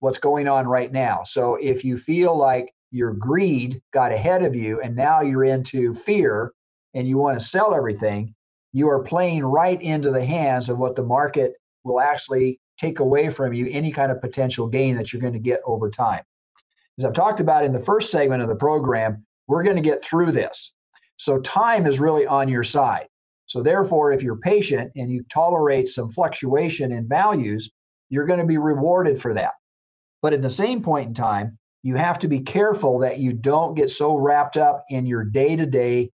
what's 0.00 0.18
going 0.18 0.48
on 0.48 0.66
right 0.66 0.92
now. 0.92 1.22
So 1.24 1.56
if 1.56 1.84
you 1.84 1.96
feel 1.96 2.36
like 2.36 2.74
your 2.96 3.12
greed 3.12 3.80
got 3.92 4.12
ahead 4.12 4.42
of 4.42 4.56
you 4.56 4.80
and 4.80 4.96
now 4.96 5.20
you're 5.20 5.44
into 5.44 5.92
fear 5.92 6.52
and 6.94 7.06
you 7.06 7.18
want 7.18 7.38
to 7.38 7.44
sell 7.44 7.74
everything, 7.74 8.34
you 8.72 8.88
are 8.88 9.02
playing 9.02 9.44
right 9.44 9.80
into 9.82 10.10
the 10.10 10.24
hands 10.24 10.68
of 10.68 10.78
what 10.78 10.96
the 10.96 11.02
market 11.02 11.54
will 11.84 12.00
actually 12.00 12.58
take 12.78 13.00
away 13.00 13.30
from 13.30 13.52
you 13.52 13.68
any 13.70 13.90
kind 13.90 14.10
of 14.10 14.20
potential 14.20 14.66
gain 14.66 14.96
that 14.96 15.12
you're 15.12 15.22
going 15.22 15.32
to 15.32 15.38
get 15.38 15.60
over 15.64 15.90
time. 15.90 16.22
As 16.98 17.04
I've 17.04 17.12
talked 17.12 17.40
about 17.40 17.64
in 17.64 17.72
the 17.72 17.80
first 17.80 18.10
segment 18.10 18.42
of 18.42 18.48
the 18.48 18.54
program, 18.54 19.24
we're 19.46 19.62
going 19.62 19.76
to 19.76 19.82
get 19.82 20.02
through 20.02 20.32
this. 20.32 20.72
So 21.18 21.40
time 21.40 21.86
is 21.86 22.00
really 22.00 22.26
on 22.26 22.48
your 22.48 22.64
side. 22.64 23.06
So 23.46 23.62
therefore, 23.62 24.12
if 24.12 24.22
you're 24.22 24.36
patient 24.36 24.90
and 24.96 25.10
you 25.10 25.22
tolerate 25.30 25.88
some 25.88 26.10
fluctuation 26.10 26.92
in 26.92 27.06
values, 27.06 27.70
you're 28.08 28.26
going 28.26 28.40
to 28.40 28.46
be 28.46 28.58
rewarded 28.58 29.20
for 29.20 29.34
that. 29.34 29.52
But 30.22 30.32
at 30.32 30.42
the 30.42 30.50
same 30.50 30.82
point 30.82 31.08
in 31.08 31.14
time, 31.14 31.58
you 31.86 31.94
have 31.94 32.18
to 32.18 32.28
be 32.28 32.40
careful 32.40 32.98
that 33.00 33.18
you 33.18 33.32
don't 33.32 33.74
get 33.74 33.90
so 33.90 34.14
wrapped 34.16 34.56
up 34.56 34.84
in 34.90 35.06
your 35.06 35.24
day-to-day 35.24 36.10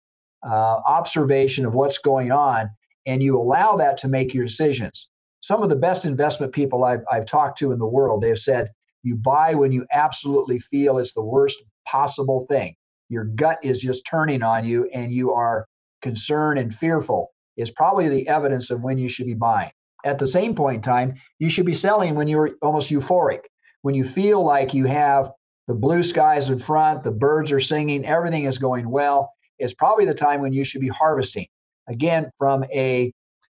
uh, 0.45 0.79
observation 0.87 1.65
of 1.65 1.75
what's 1.75 1.97
going 1.97 2.31
on 2.31 2.69
and 3.05 3.21
you 3.21 3.39
allow 3.39 3.75
that 3.75 3.97
to 3.97 4.07
make 4.07 4.33
your 4.33 4.45
decisions 4.45 5.09
some 5.41 5.63
of 5.63 5.69
the 5.69 5.75
best 5.75 6.05
investment 6.05 6.53
people 6.53 6.83
I've, 6.83 7.03
I've 7.11 7.25
talked 7.25 7.59
to 7.59 7.71
in 7.71 7.79
the 7.79 7.87
world, 7.87 8.21
they've 8.21 8.37
said, 8.37 8.71
you 9.03 9.15
buy 9.15 9.53
when 9.53 9.71
you 9.71 9.85
absolutely 9.91 10.59
feel 10.59 10.97
it's 10.97 11.13
the 11.13 11.23
worst 11.23 11.63
possible 11.87 12.45
thing. 12.49 12.75
Your 13.09 13.23
gut 13.23 13.59
is 13.63 13.79
just 13.79 14.05
turning 14.05 14.43
on 14.43 14.65
you 14.65 14.89
and 14.93 15.11
you 15.11 15.31
are 15.31 15.65
concerned 16.01 16.59
and 16.59 16.73
fearful 16.73 17.31
is 17.55 17.71
probably 17.71 18.09
the 18.09 18.27
evidence 18.27 18.69
of 18.69 18.81
when 18.81 18.97
you 18.97 19.07
should 19.07 19.25
be 19.25 19.33
buying. 19.33 19.71
At 20.05 20.19
the 20.19 20.27
same 20.27 20.53
point 20.53 20.77
in 20.77 20.81
time, 20.81 21.15
you 21.39 21.49
should 21.49 21.65
be 21.65 21.73
selling 21.73 22.15
when 22.15 22.27
you're 22.27 22.51
almost 22.61 22.91
euphoric, 22.91 23.41
when 23.81 23.95
you 23.95 24.03
feel 24.03 24.43
like 24.43 24.73
you 24.73 24.85
have 24.85 25.31
the 25.67 25.73
blue 25.73 26.01
skies 26.01 26.49
in 26.49 26.59
front, 26.59 27.03
the 27.03 27.11
birds 27.11 27.51
are 27.51 27.59
singing, 27.59 28.05
everything 28.05 28.45
is 28.45 28.57
going 28.57 28.89
well. 28.89 29.31
It's 29.59 29.73
probably 29.73 30.05
the 30.05 30.13
time 30.13 30.41
when 30.41 30.53
you 30.53 30.63
should 30.63 30.81
be 30.81 30.87
harvesting. 30.87 31.47
Again, 31.87 32.31
from 32.37 32.63
a 32.73 33.13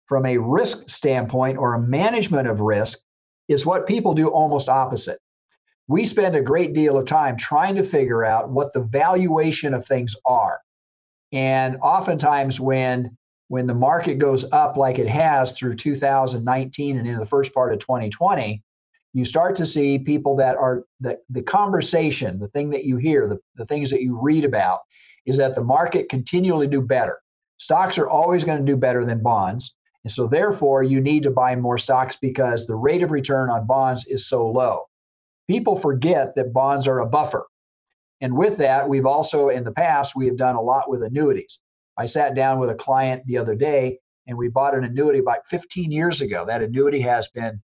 from 0.06 0.26
a 0.26 0.38
risk 0.38 0.90
standpoint 0.90 1.56
or 1.56 1.74
a 1.74 1.80
management 1.80 2.48
of 2.48 2.60
risk 2.60 2.98
is 3.46 3.64
what 3.64 3.86
people 3.86 4.12
do 4.12 4.26
almost 4.26 4.68
opposite. 4.68 5.20
We 5.86 6.04
spend 6.04 6.34
a 6.34 6.42
great 6.42 6.74
deal 6.74 6.98
of 6.98 7.06
time 7.06 7.36
trying 7.36 7.76
to 7.76 7.84
figure 7.84 8.24
out 8.24 8.50
what 8.50 8.72
the 8.72 8.80
valuation 8.80 9.72
of 9.72 9.84
things 9.84 10.16
are. 10.24 10.60
And 11.32 11.76
oftentimes 11.80 12.60
when 12.60 13.16
when 13.48 13.66
the 13.66 13.74
market 13.74 14.18
goes 14.18 14.50
up 14.52 14.76
like 14.76 15.00
it 15.00 15.08
has 15.08 15.52
through 15.52 15.74
2019 15.74 16.98
and 16.98 17.06
into 17.06 17.18
the 17.18 17.26
first 17.26 17.52
part 17.52 17.72
of 17.72 17.80
2020, 17.80 18.62
you 19.12 19.24
start 19.24 19.56
to 19.56 19.66
see 19.66 19.98
people 19.98 20.36
that 20.36 20.56
are 20.56 20.84
the, 21.00 21.18
the 21.30 21.42
conversation, 21.42 22.38
the 22.38 22.48
thing 22.48 22.70
that 22.70 22.84
you 22.84 22.96
hear, 22.96 23.28
the, 23.28 23.38
the 23.56 23.64
things 23.64 23.90
that 23.90 24.02
you 24.02 24.18
read 24.20 24.44
about, 24.44 24.80
is 25.26 25.36
that 25.36 25.54
the 25.54 25.64
market 25.64 26.08
continually 26.08 26.66
do 26.66 26.80
better. 26.80 27.20
Stocks 27.58 27.98
are 27.98 28.08
always 28.08 28.44
going 28.44 28.58
to 28.58 28.72
do 28.72 28.76
better 28.76 29.04
than 29.04 29.22
bonds 29.22 29.74
And 30.04 30.10
so, 30.10 30.26
therefore, 30.26 30.82
you 30.82 31.00
need 31.00 31.24
to 31.24 31.30
buy 31.30 31.56
more 31.56 31.76
stocks 31.76 32.16
because 32.16 32.66
the 32.66 32.74
rate 32.76 33.02
of 33.02 33.10
return 33.10 33.50
on 33.50 33.66
bonds 33.66 34.06
is 34.06 34.28
so 34.28 34.46
low. 34.46 34.84
People 35.48 35.76
forget 35.76 36.34
that 36.36 36.52
bonds 36.52 36.86
are 36.86 37.00
a 37.00 37.06
buffer. 37.06 37.46
And 38.20 38.36
with 38.36 38.58
that, 38.58 38.88
we've 38.88 39.06
also, 39.06 39.48
in 39.48 39.64
the 39.64 39.72
past, 39.72 40.14
we 40.14 40.26
have 40.26 40.36
done 40.36 40.56
a 40.56 40.62
lot 40.62 40.88
with 40.88 41.02
annuities. 41.02 41.60
I 41.96 42.06
sat 42.06 42.34
down 42.34 42.58
with 42.58 42.70
a 42.70 42.74
client 42.74 43.26
the 43.26 43.38
other 43.38 43.54
day 43.54 43.98
and 44.26 44.38
we 44.38 44.48
bought 44.48 44.74
an 44.74 44.84
annuity 44.84 45.18
about 45.18 45.46
15 45.46 45.90
years 45.90 46.20
ago. 46.20 46.44
That 46.46 46.62
annuity 46.62 47.00
has 47.00 47.28
been 47.28 47.60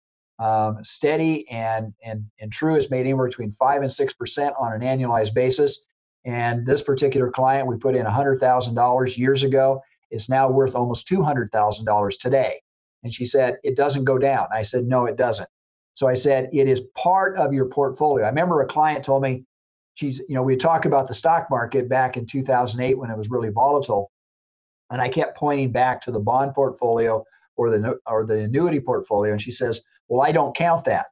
um, 0.42 0.82
steady 0.82 1.48
and, 1.50 1.94
and, 2.04 2.24
and 2.40 2.50
true. 2.52 2.74
It's 2.74 2.90
made 2.90 3.00
anywhere 3.00 3.28
between 3.28 3.52
5 3.52 3.82
and 3.82 3.90
6% 3.90 4.60
on 4.60 4.72
an 4.72 4.80
annualized 4.80 5.34
basis. 5.34 5.84
And 6.24 6.66
this 6.66 6.82
particular 6.82 7.30
client, 7.30 7.68
we 7.68 7.76
put 7.76 7.94
in 7.94 8.04
$100,000 8.04 9.18
years 9.18 9.42
ago. 9.44 9.80
It's 10.10 10.28
now 10.28 10.50
worth 10.50 10.74
almost 10.74 11.08
$200,000 11.08 12.18
today. 12.18 12.60
And 13.04 13.14
she 13.14 13.24
said, 13.24 13.58
It 13.62 13.76
doesn't 13.76 14.04
go 14.04 14.18
down. 14.18 14.46
I 14.52 14.62
said, 14.62 14.84
No, 14.84 15.06
it 15.06 15.16
doesn't. 15.16 15.48
So 15.94 16.08
I 16.08 16.14
said, 16.14 16.50
It 16.52 16.66
is 16.68 16.80
part 16.96 17.36
of 17.36 17.52
your 17.52 17.66
portfolio. 17.66 18.24
I 18.24 18.28
remember 18.28 18.60
a 18.62 18.66
client 18.66 19.04
told 19.04 19.22
me, 19.22 19.44
She's, 19.94 20.20
you 20.28 20.34
know, 20.34 20.42
we 20.42 20.56
talked 20.56 20.86
about 20.86 21.06
the 21.06 21.14
stock 21.14 21.48
market 21.50 21.88
back 21.88 22.16
in 22.16 22.26
2008 22.26 22.98
when 22.98 23.10
it 23.10 23.16
was 23.16 23.30
really 23.30 23.50
volatile. 23.50 24.10
And 24.90 25.00
I 25.00 25.08
kept 25.08 25.36
pointing 25.36 25.70
back 25.70 26.02
to 26.02 26.10
the 26.10 26.20
bond 26.20 26.54
portfolio 26.54 27.24
or 27.56 27.70
the 27.70 27.98
or 28.06 28.24
the 28.24 28.40
annuity 28.40 28.80
portfolio, 28.80 29.32
and 29.32 29.40
she 29.40 29.50
says, 29.50 29.82
"Well, 30.08 30.22
I 30.22 30.32
don't 30.32 30.54
count 30.54 30.84
that." 30.84 31.06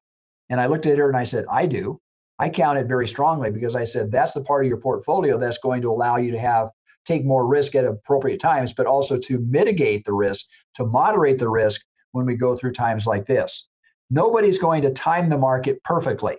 And 0.49 0.61
I 0.61 0.67
looked 0.67 0.87
at 0.87 0.99
her 0.99 1.09
and 1.09 1.17
I 1.17 1.25
said, 1.25 1.45
"I 1.51 1.67
do. 1.67 2.01
I 2.39 2.49
count 2.49 2.79
it 2.79 2.87
very 2.87 3.07
strongly 3.07 3.51
because 3.51 3.77
I 3.77 3.85
said 3.85 4.11
that's 4.11 4.33
the 4.33 4.43
part 4.43 4.65
of 4.65 4.69
your 4.69 4.79
portfolio 4.79 5.39
that's 5.39 5.59
going 5.59 5.83
to 5.83 5.91
allow 5.91 6.17
you 6.17 6.31
to 6.33 6.39
have 6.39 6.71
take 7.05 7.25
more 7.25 7.47
risk 7.47 7.75
at 7.75 7.85
appropriate 7.85 8.41
times, 8.41 8.73
but 8.73 8.87
also 8.87 9.19
to 9.19 9.39
mitigate 9.39 10.05
the 10.05 10.13
risk, 10.13 10.47
to 10.75 10.85
moderate 10.85 11.39
the 11.39 11.49
risk 11.49 11.83
when 12.13 12.27
we 12.27 12.37
go 12.37 12.55
through 12.55 12.73
times 12.73 13.07
like 13.07 13.27
this. 13.27 13.69
Nobody's 14.11 14.59
going 14.59 14.83
to 14.83 14.91
time 14.91 15.29
the 15.29 15.39
market 15.39 15.83
perfectly. 15.85 16.37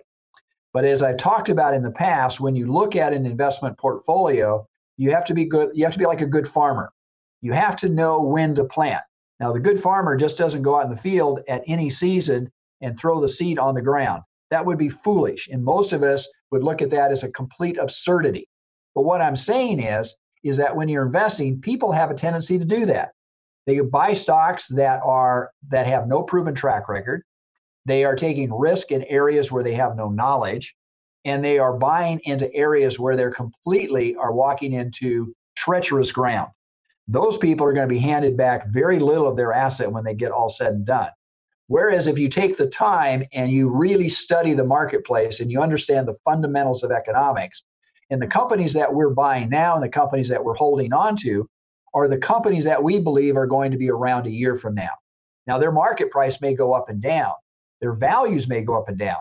But 0.72 0.84
as 0.84 1.02
I've 1.02 1.16
talked 1.16 1.48
about 1.48 1.74
in 1.74 1.82
the 1.82 1.90
past, 1.90 2.40
when 2.40 2.54
you 2.54 2.70
look 2.70 2.96
at 2.96 3.12
an 3.12 3.26
investment 3.26 3.76
portfolio, 3.78 4.66
you 4.96 5.10
have 5.10 5.24
to 5.26 5.34
be 5.34 5.44
good, 5.44 5.70
you 5.74 5.84
have 5.84 5.92
to 5.92 5.98
be 5.98 6.06
like 6.06 6.20
a 6.20 6.26
good 6.26 6.46
farmer 6.46 6.92
you 7.42 7.52
have 7.52 7.76
to 7.76 7.88
know 7.88 8.22
when 8.22 8.54
to 8.54 8.64
plant. 8.64 9.02
Now, 9.42 9.52
the 9.52 9.58
good 9.58 9.80
farmer 9.80 10.16
just 10.16 10.38
doesn't 10.38 10.62
go 10.62 10.76
out 10.76 10.84
in 10.84 10.90
the 10.90 10.96
field 10.96 11.40
at 11.48 11.64
any 11.66 11.90
season 11.90 12.48
and 12.80 12.96
throw 12.96 13.20
the 13.20 13.28
seed 13.28 13.58
on 13.58 13.74
the 13.74 13.82
ground. 13.82 14.22
That 14.52 14.64
would 14.64 14.78
be 14.78 14.88
foolish. 14.88 15.48
And 15.48 15.64
most 15.64 15.92
of 15.92 16.04
us 16.04 16.28
would 16.52 16.62
look 16.62 16.80
at 16.80 16.90
that 16.90 17.10
as 17.10 17.24
a 17.24 17.32
complete 17.32 17.76
absurdity. 17.76 18.48
But 18.94 19.02
what 19.02 19.20
I'm 19.20 19.34
saying 19.34 19.80
is, 19.80 20.16
is 20.44 20.58
that 20.58 20.76
when 20.76 20.88
you're 20.88 21.04
investing, 21.04 21.60
people 21.60 21.90
have 21.90 22.12
a 22.12 22.14
tendency 22.14 22.56
to 22.56 22.64
do 22.64 22.86
that. 22.86 23.14
They 23.66 23.80
buy 23.80 24.12
stocks 24.12 24.68
that 24.68 25.00
are 25.04 25.50
that 25.70 25.88
have 25.88 26.06
no 26.06 26.22
proven 26.22 26.54
track 26.54 26.88
record. 26.88 27.24
They 27.84 28.04
are 28.04 28.14
taking 28.14 28.56
risk 28.56 28.92
in 28.92 29.02
areas 29.04 29.50
where 29.50 29.64
they 29.64 29.74
have 29.74 29.96
no 29.96 30.08
knowledge, 30.08 30.76
and 31.24 31.44
they 31.44 31.58
are 31.58 31.76
buying 31.76 32.20
into 32.24 32.52
areas 32.54 32.96
where 32.96 33.16
they're 33.16 33.32
completely 33.32 34.14
are 34.14 34.32
walking 34.32 34.72
into 34.72 35.34
treacherous 35.56 36.12
ground 36.12 36.52
those 37.08 37.36
people 37.36 37.66
are 37.66 37.72
going 37.72 37.88
to 37.88 37.94
be 37.94 37.98
handed 37.98 38.36
back 38.36 38.68
very 38.68 38.98
little 38.98 39.26
of 39.26 39.36
their 39.36 39.52
asset 39.52 39.90
when 39.90 40.04
they 40.04 40.14
get 40.14 40.30
all 40.30 40.48
said 40.48 40.72
and 40.72 40.86
done. 40.86 41.10
Whereas 41.66 42.06
if 42.06 42.18
you 42.18 42.28
take 42.28 42.56
the 42.56 42.66
time 42.66 43.24
and 43.32 43.50
you 43.50 43.68
really 43.68 44.08
study 44.08 44.54
the 44.54 44.64
marketplace 44.64 45.40
and 45.40 45.50
you 45.50 45.62
understand 45.62 46.06
the 46.06 46.16
fundamentals 46.24 46.82
of 46.82 46.92
economics, 46.92 47.64
and 48.10 48.20
the 48.20 48.26
companies 48.26 48.74
that 48.74 48.92
we're 48.92 49.08
buying 49.08 49.48
now 49.48 49.74
and 49.74 49.82
the 49.82 49.88
companies 49.88 50.28
that 50.28 50.44
we're 50.44 50.54
holding 50.54 50.92
on 50.92 51.16
to 51.16 51.48
are 51.94 52.08
the 52.08 52.18
companies 52.18 52.64
that 52.64 52.82
we 52.82 52.98
believe 52.98 53.38
are 53.38 53.46
going 53.46 53.70
to 53.70 53.78
be 53.78 53.90
around 53.90 54.26
a 54.26 54.30
year 54.30 54.54
from 54.54 54.74
now. 54.74 54.90
Now, 55.46 55.58
their 55.58 55.72
market 55.72 56.10
price 56.10 56.40
may 56.40 56.54
go 56.54 56.74
up 56.74 56.90
and 56.90 57.00
down, 57.00 57.32
their 57.80 57.94
values 57.94 58.48
may 58.48 58.60
go 58.60 58.76
up 58.76 58.90
and 58.90 58.98
down, 58.98 59.20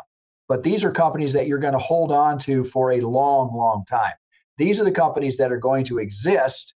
but 0.50 0.62
these 0.62 0.84
are 0.84 0.92
companies 0.92 1.32
that 1.34 1.48
you're 1.48 1.58
going 1.58 1.74
to 1.74 1.80
hold 1.80 2.12
on 2.12 2.38
to 2.40 2.66
for 2.66 2.92
a 2.92 3.02
long, 3.02 3.56
long 3.56 3.86
time. 3.86 4.14
These 4.58 4.82
are 4.82 4.86
the 4.86 4.92
companies 4.92 5.38
that 5.38 5.54
are 5.54 5.58
going 5.58 5.86
to 5.86 6.00
exist 6.00 6.74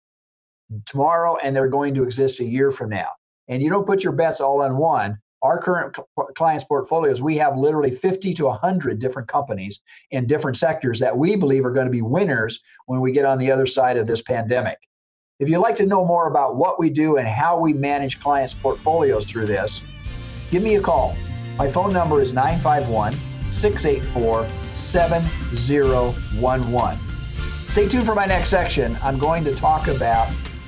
tomorrow 0.86 1.38
and 1.38 1.56
they're 1.56 1.68
going 1.68 1.94
to 1.96 2.04
exist 2.04 2.40
a 2.40 2.46
year 2.46 2.72
from 2.72 2.90
now. 2.90 3.10
And 3.48 3.62
you 3.62 3.70
don't 3.70 3.86
put 3.86 4.04
your 4.04 4.14
bets 4.14 4.42
all 4.42 4.62
on 4.62 4.78
one. 4.78 5.18
Our 5.42 5.60
current 5.60 5.98
clients' 6.36 6.64
portfolios, 6.64 7.22
we 7.22 7.36
have 7.38 7.58
literally 7.58 7.92
50 7.92 8.34
to 8.36 8.46
100 8.46 9.00
different 9.00 9.28
companies 9.28 9.82
in 10.12 10.26
different 10.26 10.56
sectors 10.56 11.02
that 11.02 11.18
we 11.18 11.36
believe 11.36 11.66
are 11.66 11.74
going 11.74 11.88
to 11.88 11.92
be 11.92 12.02
winners 12.02 12.62
when 12.86 13.02
we 13.02 13.12
get 13.12 13.26
on 13.26 13.38
the 13.38 13.52
other 13.52 13.66
side 13.66 13.98
of 13.98 14.08
this 14.08 14.22
pandemic. 14.22 14.78
If 15.40 15.50
you'd 15.50 15.60
like 15.60 15.76
to 15.78 15.86
know 15.86 16.06
more 16.06 16.30
about 16.30 16.56
what 16.56 16.80
we 16.80 16.90
do 16.90 17.18
and 17.18 17.28
how 17.28 17.60
we 17.60 17.74
manage 17.74 18.22
clients' 18.22 18.54
portfolios 18.54 19.26
through 19.26 19.48
this, 19.48 19.82
give 20.50 20.64
me 20.64 20.76
a 20.76 20.82
call. 20.82 21.18
My 21.58 21.70
phone 21.70 21.92
number 21.92 22.22
is 22.22 22.32
951 22.32 23.14
684 23.52 24.48
7011. 24.48 27.00
Stay 27.68 27.90
tuned 27.90 28.06
for 28.06 28.16
my 28.16 28.26
next 28.26 28.50
section. 28.50 28.98
I'm 29.02 29.18
going 29.18 29.44
to 29.44 29.54
talk 29.54 29.88
about 29.88 30.34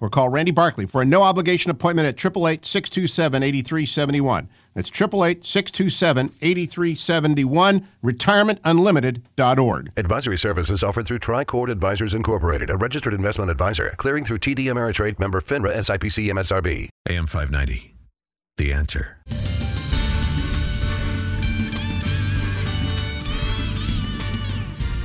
or 0.00 0.08
call 0.10 0.28
Randy 0.28 0.50
Barkley 0.50 0.86
for 0.86 1.02
a 1.02 1.04
no 1.04 1.22
obligation 1.22 1.70
appointment 1.70 2.08
at 2.08 2.14
888 2.14 2.64
627 2.64 3.42
8371. 3.42 4.48
That's 4.74 4.88
888 4.88 5.44
627 5.44 6.32
8371, 6.40 7.88
retirementunlimited.org. 8.02 9.92
Advisory 9.96 10.38
services 10.38 10.82
offered 10.82 11.06
through 11.06 11.18
Tricord 11.18 11.70
Advisors 11.70 12.14
Incorporated, 12.14 12.70
a 12.70 12.76
registered 12.76 13.14
investment 13.14 13.50
advisor, 13.50 13.94
clearing 13.96 14.24
through 14.24 14.38
TD 14.38 14.64
Ameritrade 14.64 15.18
member 15.18 15.40
FINRA 15.40 15.74
SIPC 15.74 16.30
MSRB. 16.30 16.88
AM 17.08 17.26
590. 17.26 17.94
The 18.56 18.72
answer. 18.72 19.18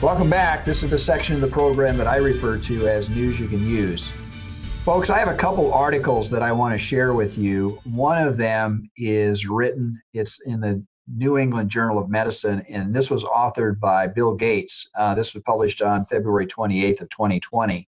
Welcome 0.01 0.29
back. 0.29 0.65
This 0.65 0.83
is 0.83 0.89
the 0.89 0.97
section 0.97 1.35
of 1.35 1.41
the 1.41 1.47
program 1.47 1.97
that 1.97 2.05
I 2.05 2.17
refer 2.17 2.57
to 2.59 2.87
as 2.87 3.09
News 3.09 3.39
You 3.39 3.47
Can 3.47 3.65
Use. 3.65 4.11
Folks, 4.85 5.09
I 5.09 5.17
have 5.17 5.29
a 5.29 5.35
couple 5.35 5.73
articles 5.73 6.29
that 6.29 6.43
I 6.43 6.51
want 6.51 6.71
to 6.71 6.77
share 6.77 7.15
with 7.15 7.39
you. 7.39 7.79
One 7.85 8.21
of 8.21 8.37
them 8.37 8.87
is 8.97 9.47
written, 9.47 9.99
it's 10.13 10.41
in 10.41 10.61
the 10.61 10.79
New 11.07 11.39
England 11.39 11.71
Journal 11.71 11.97
of 11.97 12.07
Medicine, 12.07 12.63
and 12.69 12.93
this 12.93 13.09
was 13.09 13.23
authored 13.23 13.79
by 13.79 14.05
Bill 14.05 14.35
Gates. 14.35 14.87
Uh, 14.93 15.15
this 15.15 15.33
was 15.33 15.41
published 15.41 15.81
on 15.81 16.05
February 16.05 16.45
28th 16.45 17.01
of 17.01 17.09
2020. 17.09 17.89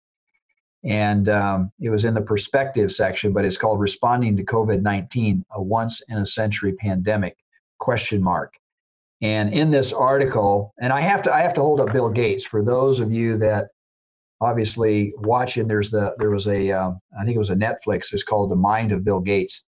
And 0.84 1.30
um, 1.30 1.72
it 1.82 1.90
was 1.90 2.06
in 2.06 2.14
the 2.14 2.22
perspective 2.22 2.92
section, 2.92 3.34
but 3.34 3.44
it's 3.44 3.58
called 3.58 3.80
Responding 3.80 4.38
to 4.38 4.44
COVID-19, 4.44 5.46
a 5.50 5.64
once 5.64 6.04
in 6.10 6.20
a 6.20 6.28
century 6.28 6.74
pandemic, 6.74 7.38
question 7.80 8.22
mark. 8.22 8.54
And 9.20 9.52
in 9.52 9.72
this 9.72 9.94
article, 9.94 10.76
and 10.80 10.94
I 10.94 11.02
have 11.02 11.24
to 11.24 11.34
I 11.34 11.42
have 11.42 11.56
to 11.56 11.62
hold 11.62 11.80
up 11.80 11.92
Bill 11.92 12.10
Gates 12.10 12.46
for 12.46 12.62
those 12.62 13.00
of 13.00 13.12
you 13.12 13.36
that 13.40 13.70
obviously 14.44 15.14
watching 15.18 15.68
there's 15.68 15.90
the 15.90 16.16
there 16.20 16.30
was 16.30 16.48
a 16.48 16.72
um, 16.72 17.00
I 17.20 17.24
think 17.24 17.36
it 17.36 17.40
was 17.40 17.50
a 17.50 17.56
netflix 17.56 18.14
it's 18.14 18.24
called 18.24 18.52
the 18.52 18.56
mind 18.56 18.92
of 18.92 19.04
bill 19.04 19.20
gates. 19.20 19.64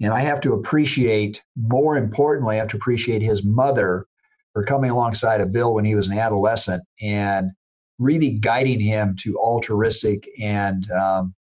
And 0.00 0.12
i 0.12 0.20
have 0.20 0.40
to 0.42 0.52
appreciate 0.52 1.42
more 1.56 1.96
importantly 1.96 2.56
i 2.56 2.58
have 2.58 2.68
to 2.68 2.76
appreciate 2.76 3.22
his 3.22 3.44
mother 3.44 4.06
for 4.52 4.64
coming 4.64 4.90
alongside 4.90 5.40
of 5.40 5.52
bill 5.52 5.74
when 5.74 5.84
he 5.84 5.94
was 5.94 6.08
an 6.08 6.18
adolescent 6.18 6.82
and 7.00 7.50
really 7.98 8.32
guiding 8.32 8.80
him 8.80 9.16
to 9.20 9.38
altruistic 9.38 10.28
and 10.40 10.90
um, 10.90 11.34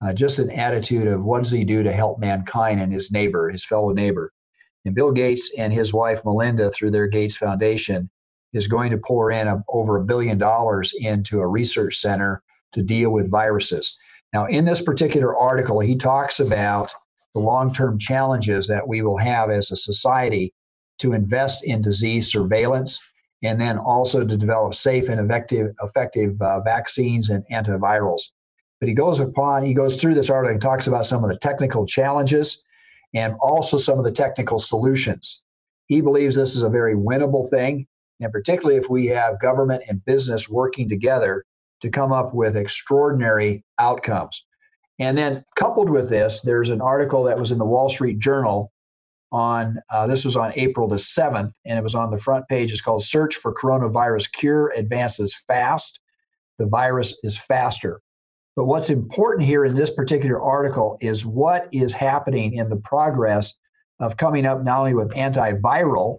uh, 0.00 0.12
just 0.12 0.38
an 0.38 0.50
attitude 0.50 1.08
of 1.08 1.24
what 1.24 1.42
does 1.42 1.50
he 1.50 1.64
do 1.64 1.82
to 1.82 1.92
help 1.92 2.20
mankind 2.20 2.80
and 2.80 2.92
his 2.92 3.10
neighbor 3.10 3.50
his 3.50 3.64
fellow 3.64 3.90
neighbor. 3.90 4.32
And 4.84 4.94
bill 4.94 5.12
gates 5.12 5.52
and 5.58 5.72
his 5.72 5.92
wife 5.92 6.24
melinda 6.24 6.70
through 6.70 6.92
their 6.92 7.08
gates 7.08 7.36
foundation 7.36 8.08
is 8.52 8.66
going 8.66 8.90
to 8.90 8.98
pour 8.98 9.30
in 9.30 9.46
a, 9.46 9.62
over 9.68 9.96
a 9.96 10.04
billion 10.04 10.38
dollars 10.38 10.94
into 10.98 11.40
a 11.40 11.46
research 11.46 11.96
center 11.96 12.42
to 12.72 12.82
deal 12.82 13.10
with 13.10 13.30
viruses. 13.30 13.96
Now, 14.32 14.46
in 14.46 14.64
this 14.64 14.82
particular 14.82 15.36
article, 15.36 15.80
he 15.80 15.96
talks 15.96 16.40
about 16.40 16.92
the 17.34 17.40
long 17.40 17.72
term 17.72 17.98
challenges 17.98 18.66
that 18.68 18.86
we 18.86 19.02
will 19.02 19.18
have 19.18 19.50
as 19.50 19.70
a 19.70 19.76
society 19.76 20.52
to 20.98 21.12
invest 21.12 21.64
in 21.64 21.80
disease 21.80 22.30
surveillance 22.30 23.00
and 23.42 23.60
then 23.60 23.78
also 23.78 24.24
to 24.24 24.36
develop 24.36 24.74
safe 24.74 25.08
and 25.08 25.20
effective, 25.20 25.72
effective 25.82 26.40
uh, 26.42 26.60
vaccines 26.60 27.30
and 27.30 27.44
antivirals. 27.52 28.22
But 28.80 28.88
he 28.88 28.94
goes 28.94 29.20
upon, 29.20 29.64
he 29.64 29.74
goes 29.74 30.00
through 30.00 30.14
this 30.14 30.30
article 30.30 30.52
and 30.52 30.62
talks 30.62 30.86
about 30.86 31.06
some 31.06 31.22
of 31.24 31.30
the 31.30 31.38
technical 31.38 31.86
challenges 31.86 32.64
and 33.14 33.34
also 33.40 33.76
some 33.76 33.98
of 33.98 34.04
the 34.04 34.12
technical 34.12 34.58
solutions. 34.58 35.42
He 35.86 36.00
believes 36.00 36.36
this 36.36 36.54
is 36.54 36.62
a 36.62 36.68
very 36.68 36.94
winnable 36.94 37.48
thing. 37.48 37.86
And 38.20 38.32
particularly 38.32 38.78
if 38.78 38.90
we 38.90 39.06
have 39.06 39.40
government 39.40 39.82
and 39.88 40.04
business 40.04 40.48
working 40.48 40.88
together 40.88 41.44
to 41.80 41.90
come 41.90 42.12
up 42.12 42.34
with 42.34 42.56
extraordinary 42.56 43.64
outcomes. 43.78 44.44
And 44.98 45.16
then 45.16 45.44
coupled 45.56 45.90
with 45.90 46.08
this, 46.08 46.40
there's 46.40 46.70
an 46.70 46.80
article 46.80 47.24
that 47.24 47.38
was 47.38 47.52
in 47.52 47.58
the 47.58 47.64
Wall 47.64 47.88
Street 47.88 48.18
Journal 48.18 48.72
on 49.30 49.78
uh, 49.92 50.06
this 50.06 50.24
was 50.24 50.36
on 50.36 50.52
April 50.56 50.88
the 50.88 50.96
7th, 50.96 51.52
and 51.66 51.78
it 51.78 51.82
was 51.82 51.94
on 51.94 52.10
the 52.10 52.18
front 52.18 52.48
page. 52.48 52.72
It's 52.72 52.80
called 52.80 53.04
Search 53.04 53.36
for 53.36 53.54
Coronavirus 53.54 54.32
Cure 54.32 54.72
Advances 54.74 55.34
Fast. 55.46 56.00
The 56.58 56.66
virus 56.66 57.18
is 57.22 57.38
faster. 57.38 58.00
But 58.56 58.64
what's 58.64 58.90
important 58.90 59.46
here 59.46 59.64
in 59.64 59.74
this 59.74 59.90
particular 59.90 60.40
article 60.42 60.98
is 61.00 61.24
what 61.24 61.68
is 61.70 61.92
happening 61.92 62.54
in 62.54 62.68
the 62.68 62.76
progress 62.76 63.56
of 64.00 64.16
coming 64.16 64.46
up 64.46 64.64
not 64.64 64.80
only 64.80 64.94
with 64.94 65.10
antiviral, 65.10 66.18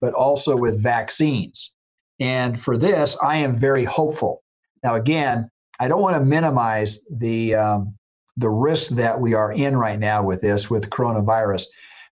but 0.00 0.14
also 0.14 0.56
with 0.56 0.82
vaccines. 0.82 1.74
And 2.20 2.60
for 2.60 2.76
this, 2.76 3.18
I 3.22 3.36
am 3.38 3.56
very 3.56 3.84
hopeful. 3.84 4.42
Now, 4.82 4.94
again, 4.94 5.50
I 5.78 5.88
don't 5.88 6.02
want 6.02 6.16
to 6.16 6.24
minimize 6.24 7.00
the 7.10 7.54
um, 7.54 7.94
the 8.36 8.48
risk 8.48 8.92
that 8.92 9.20
we 9.20 9.34
are 9.34 9.52
in 9.52 9.76
right 9.76 9.98
now 9.98 10.22
with 10.22 10.40
this, 10.40 10.70
with 10.70 10.90
coronavirus, 10.90 11.64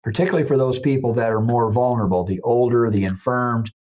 particularly 0.04 0.46
for 0.46 0.58
those 0.58 0.80
people 0.80 1.14
that 1.14 1.32
are 1.32 1.42
more 1.42 1.72
vulnerable, 1.72 2.24
the 2.24 2.42
older, 2.42 2.90
the 2.90 3.04
infirmed. 3.04 3.72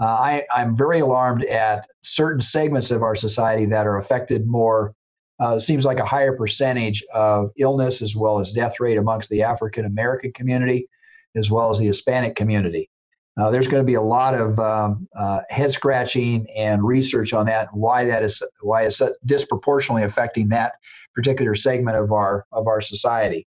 Uh, 0.00 0.06
I, 0.06 0.44
I'm 0.54 0.74
very 0.74 1.00
alarmed 1.00 1.44
at 1.44 1.86
certain 2.02 2.40
segments 2.40 2.90
of 2.90 3.02
our 3.02 3.14
society 3.14 3.66
that 3.66 3.86
are 3.86 3.98
affected 3.98 4.46
more. 4.46 4.94
Uh, 5.40 5.58
seems 5.58 5.86
like 5.86 5.98
a 5.98 6.04
higher 6.04 6.36
percentage 6.36 7.02
of 7.14 7.50
illness 7.56 8.02
as 8.02 8.14
well 8.14 8.38
as 8.38 8.52
death 8.52 8.78
rate 8.78 8.98
amongst 8.98 9.30
the 9.30 9.42
African 9.42 9.86
American 9.86 10.32
community, 10.32 10.86
as 11.34 11.50
well 11.50 11.70
as 11.70 11.78
the 11.78 11.86
Hispanic 11.86 12.36
community. 12.36 12.89
Uh, 13.38 13.50
there's 13.50 13.68
going 13.68 13.82
to 13.82 13.86
be 13.86 13.94
a 13.94 14.02
lot 14.02 14.34
of 14.34 14.58
um, 14.58 15.08
uh, 15.16 15.40
head 15.48 15.70
scratching 15.70 16.46
and 16.56 16.82
research 16.82 17.32
on 17.32 17.46
that, 17.46 17.68
why 17.72 18.04
that 18.04 18.22
is 18.22 18.42
why 18.60 18.82
it's 18.82 19.00
disproportionately 19.24 20.02
affecting 20.02 20.48
that 20.48 20.72
particular 21.14 21.54
segment 21.54 21.96
of 21.96 22.12
our 22.12 22.46
of 22.52 22.66
our 22.66 22.80
society. 22.80 23.46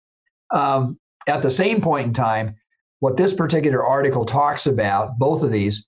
Um, 0.51 0.99
at 1.27 1.43
the 1.43 1.51
same 1.51 1.81
point 1.81 2.07
in 2.07 2.13
time, 2.13 2.57
what 3.01 3.17
this 3.17 3.33
particular 3.33 3.85
article 3.85 4.25
talks 4.25 4.67
about, 4.67 5.19
both 5.19 5.43
of 5.43 5.53
these, 5.53 5.87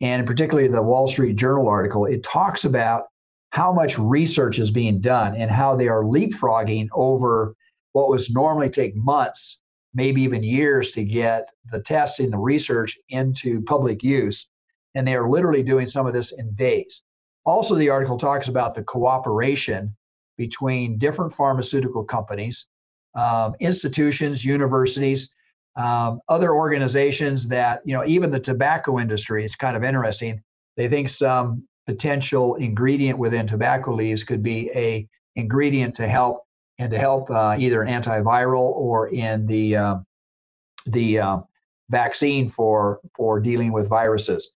and 0.00 0.26
particularly 0.26 0.68
the 0.68 0.82
Wall 0.82 1.08
Street 1.08 1.36
Journal 1.36 1.68
article, 1.68 2.06
it 2.06 2.22
talks 2.22 2.64
about 2.64 3.04
how 3.50 3.72
much 3.72 3.98
research 3.98 4.58
is 4.58 4.70
being 4.70 5.00
done 5.00 5.34
and 5.36 5.50
how 5.50 5.76
they 5.76 5.88
are 5.88 6.02
leapfrogging 6.02 6.88
over 6.94 7.54
what 7.92 8.08
was 8.08 8.30
normally 8.30 8.70
take 8.70 8.96
months, 8.96 9.61
maybe 9.94 10.22
even 10.22 10.42
years 10.42 10.90
to 10.92 11.04
get 11.04 11.50
the 11.70 11.80
testing, 11.80 12.30
the 12.30 12.38
research 12.38 12.98
into 13.08 13.62
public 13.62 14.02
use. 14.02 14.48
And 14.94 15.06
they 15.06 15.14
are 15.14 15.28
literally 15.28 15.62
doing 15.62 15.86
some 15.86 16.06
of 16.06 16.12
this 16.12 16.32
in 16.32 16.52
days. 16.54 17.02
Also, 17.44 17.74
the 17.74 17.88
article 17.88 18.16
talks 18.16 18.48
about 18.48 18.74
the 18.74 18.82
cooperation 18.84 19.94
between 20.36 20.98
different 20.98 21.32
pharmaceutical 21.32 22.04
companies, 22.04 22.68
um, 23.14 23.54
institutions, 23.60 24.44
universities, 24.44 25.34
um, 25.76 26.20
other 26.28 26.52
organizations 26.52 27.48
that, 27.48 27.80
you 27.84 27.94
know, 27.94 28.04
even 28.04 28.30
the 28.30 28.40
tobacco 28.40 28.98
industry, 28.98 29.44
it's 29.44 29.56
kind 29.56 29.76
of 29.76 29.84
interesting. 29.84 30.42
They 30.76 30.88
think 30.88 31.08
some 31.08 31.66
potential 31.86 32.54
ingredient 32.56 33.18
within 33.18 33.46
tobacco 33.46 33.94
leaves 33.94 34.24
could 34.24 34.42
be 34.42 34.70
a 34.74 35.08
ingredient 35.36 35.94
to 35.96 36.06
help 36.06 36.42
and 36.78 36.90
to 36.90 36.98
help 36.98 37.30
uh, 37.30 37.56
either 37.58 37.82
an 37.82 38.02
antiviral 38.02 38.70
or 38.74 39.08
in 39.08 39.46
the 39.46 39.76
uh, 39.76 39.96
the 40.86 41.18
uh, 41.18 41.38
vaccine 41.90 42.48
for 42.48 43.00
for 43.16 43.40
dealing 43.40 43.72
with 43.72 43.88
viruses. 43.88 44.52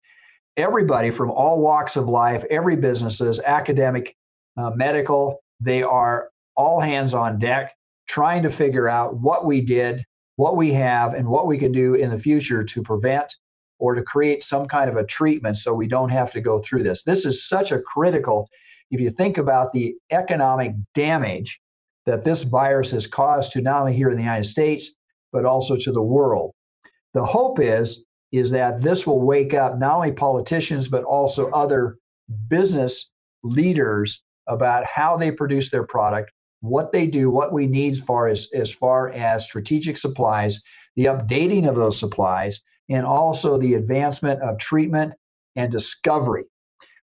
Everybody 0.57 1.11
from 1.11 1.31
all 1.31 1.61
walks 1.61 1.97
of 1.97 2.09
life, 2.09 2.45
every 2.51 2.77
businesses, 2.77 3.39
academic, 3.41 4.17
uh, 4.57 4.71
medical, 4.71 5.43
they 5.61 5.83
are 5.83 6.31
all 6.57 6.81
hands 6.81 7.13
on 7.13 7.39
deck 7.39 7.75
trying 8.09 8.43
to 8.43 8.51
figure 8.51 8.89
out 8.89 9.17
what 9.17 9.45
we 9.45 9.61
did, 9.61 10.05
what 10.37 10.57
we 10.57 10.73
have, 10.73 11.13
and 11.15 11.29
what 11.29 11.47
we 11.47 11.59
can 11.59 11.73
do 11.73 11.95
in 11.95 12.11
the 12.11 12.19
future 12.19 12.65
to 12.65 12.83
prevent 12.83 13.35
or 13.79 13.95
to 13.95 14.03
create 14.03 14.43
some 14.43 14.67
kind 14.67 14.89
of 14.89 14.97
a 14.97 15.05
treatment 15.05 15.57
so 15.57 15.75
we 15.75 15.87
don't 15.87 16.09
have 16.09 16.33
to 16.33 16.41
go 16.41 16.59
through 16.59 16.83
this. 16.83 17.03
This 17.03 17.27
is 17.27 17.47
such 17.47 17.73
a 17.73 17.81
critical, 17.81 18.49
if 18.91 19.01
you 19.01 19.11
think 19.11 19.37
about 19.37 19.73
the 19.73 19.95
economic 20.11 20.73
damage 20.95 21.61
that 22.07 22.25
this 22.25 22.45
virus 22.45 22.93
has 22.93 23.07
caused 23.07 23.53
to 23.53 23.61
not 23.61 23.81
only 23.81 23.95
here 23.95 24.11
in 24.11 24.17
the 24.17 24.23
United 24.23 24.45
States, 24.45 24.95
but 25.33 25.45
also 25.45 25.77
to 25.77 25.93
the 25.93 26.03
world. 26.03 26.53
The 27.15 27.25
hope 27.25 27.61
is 27.61 28.05
is 28.33 28.51
that 28.51 28.81
this 28.81 29.07
will 29.07 29.21
wake 29.21 29.55
up 29.55 29.79
not 29.79 29.97
only 29.97 30.13
politicians 30.13 30.89
but 30.89 31.05
also 31.05 31.51
other 31.51 31.99
business 32.49 33.11
leaders 33.43 34.23
about 34.49 34.85
how 34.85 35.17
they 35.17 35.31
produce 35.31 35.71
their 35.71 35.85
product, 35.85 36.31
what 36.61 36.93
they 36.93 37.07
do, 37.07 37.31
what 37.31 37.53
we 37.53 37.67
need 37.67 37.93
as 37.93 38.01
far 38.01 38.29
as, 38.29 38.49
as 38.55 38.71
far 38.71 39.11
as 39.11 39.45
strategic 39.45 39.97
supplies, 39.97 40.63
the 40.97 41.07
updating 41.07 41.69
of 41.69 41.77
those 41.77 41.99
supplies, 41.99 42.63
and 42.89 43.05
also 43.05 43.59
the 43.59 43.75
advancement 43.75 44.41
of 44.43 44.59
treatment 44.59 45.13
and 45.57 45.71
discovery. 45.71 46.45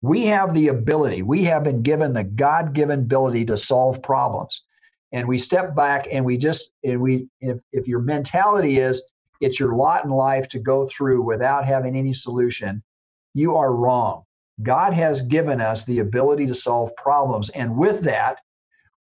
We 0.02 0.26
have 0.26 0.54
the 0.54 0.68
ability, 0.68 1.22
we 1.22 1.44
have 1.44 1.64
been 1.64 1.82
given 1.82 2.12
the 2.12 2.24
God 2.24 2.74
given 2.74 3.00
ability 3.00 3.46
to 3.46 3.56
solve 3.56 4.02
problems. 4.02 4.62
And 5.12 5.28
we 5.28 5.38
step 5.38 5.76
back 5.76 6.08
and 6.10 6.24
we 6.24 6.36
just, 6.36 6.72
and 6.82 7.00
we, 7.00 7.28
if, 7.40 7.58
if 7.72 7.86
your 7.86 8.00
mentality 8.00 8.78
is 8.78 9.02
it's 9.40 9.60
your 9.60 9.74
lot 9.74 10.04
in 10.04 10.10
life 10.10 10.48
to 10.48 10.58
go 10.58 10.86
through 10.86 11.22
without 11.22 11.66
having 11.66 11.96
any 11.96 12.12
solution, 12.12 12.82
you 13.34 13.56
are 13.56 13.74
wrong. 13.74 14.24
God 14.62 14.94
has 14.94 15.22
given 15.22 15.60
us 15.60 15.84
the 15.84 15.98
ability 15.98 16.46
to 16.46 16.54
solve 16.54 16.94
problems. 16.96 17.50
And 17.50 17.76
with 17.76 18.00
that, 18.02 18.38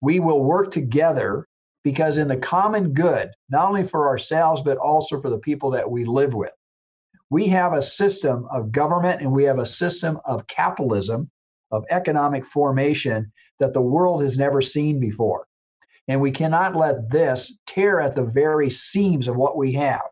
we 0.00 0.20
will 0.20 0.42
work 0.42 0.70
together 0.70 1.46
because, 1.84 2.16
in 2.16 2.28
the 2.28 2.36
common 2.36 2.92
good, 2.92 3.30
not 3.50 3.68
only 3.68 3.84
for 3.84 4.08
ourselves, 4.08 4.62
but 4.62 4.78
also 4.78 5.20
for 5.20 5.30
the 5.30 5.38
people 5.38 5.70
that 5.70 5.90
we 5.90 6.04
live 6.04 6.32
with, 6.32 6.52
we 7.30 7.46
have 7.48 7.74
a 7.74 7.82
system 7.82 8.46
of 8.50 8.72
government 8.72 9.20
and 9.20 9.32
we 9.32 9.44
have 9.44 9.58
a 9.58 9.66
system 9.66 10.18
of 10.24 10.46
capitalism, 10.46 11.30
of 11.70 11.84
economic 11.90 12.44
formation 12.44 13.30
that 13.58 13.72
the 13.72 13.80
world 13.80 14.22
has 14.22 14.38
never 14.38 14.60
seen 14.60 14.98
before. 14.98 15.46
And 16.08 16.20
we 16.20 16.30
cannot 16.30 16.76
let 16.76 17.10
this 17.10 17.56
tear 17.66 18.00
at 18.00 18.14
the 18.14 18.24
very 18.24 18.70
seams 18.70 19.28
of 19.28 19.36
what 19.36 19.56
we 19.56 19.72
have. 19.74 20.02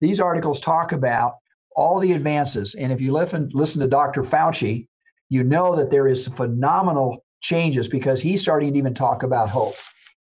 These 0.00 0.20
articles 0.20 0.60
talk 0.60 0.92
about 0.92 1.34
all 1.74 2.00
the 2.00 2.12
advances. 2.12 2.74
And 2.74 2.92
if 2.92 3.00
you 3.00 3.12
listen, 3.12 3.50
listen 3.52 3.80
to 3.80 3.86
Dr. 3.86 4.22
Fauci, 4.22 4.86
you 5.28 5.44
know 5.44 5.76
that 5.76 5.90
there 5.90 6.08
is 6.08 6.28
phenomenal 6.28 7.24
changes 7.40 7.88
because 7.88 8.20
he's 8.20 8.40
starting 8.40 8.72
to 8.72 8.78
even 8.78 8.94
talk 8.94 9.22
about 9.22 9.48
hope. 9.50 9.74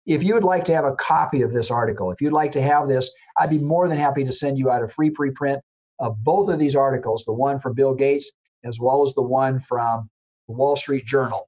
If 0.05 0.21
you 0.21 0.33
would 0.33 0.43
like 0.43 0.65
to 0.65 0.73
have 0.73 0.85
a 0.85 0.95
copy 0.95 1.41
of 1.41 1.51
this 1.51 1.71
article, 1.71 2.11
if 2.11 2.21
you'd 2.21 2.33
like 2.33 2.51
to 2.51 2.61
have 2.61 2.87
this, 2.87 3.09
I'd 3.37 3.49
be 3.49 3.57
more 3.57 3.87
than 3.87 3.97
happy 3.97 4.23
to 4.23 4.31
send 4.31 4.59
you 4.59 4.69
out 4.69 4.83
a 4.83 4.87
free 4.87 5.09
preprint 5.09 5.59
of 5.99 6.21
both 6.23 6.49
of 6.49 6.59
these 6.59 6.75
articles, 6.75 7.23
the 7.25 7.33
one 7.33 7.59
from 7.59 7.73
Bill 7.73 7.93
Gates 7.93 8.31
as 8.65 8.79
well 8.79 9.03
as 9.03 9.13
the 9.13 9.21
one 9.21 9.59
from 9.59 10.09
the 10.47 10.53
Wall 10.53 10.75
Street 10.75 11.05
Journal. 11.05 11.47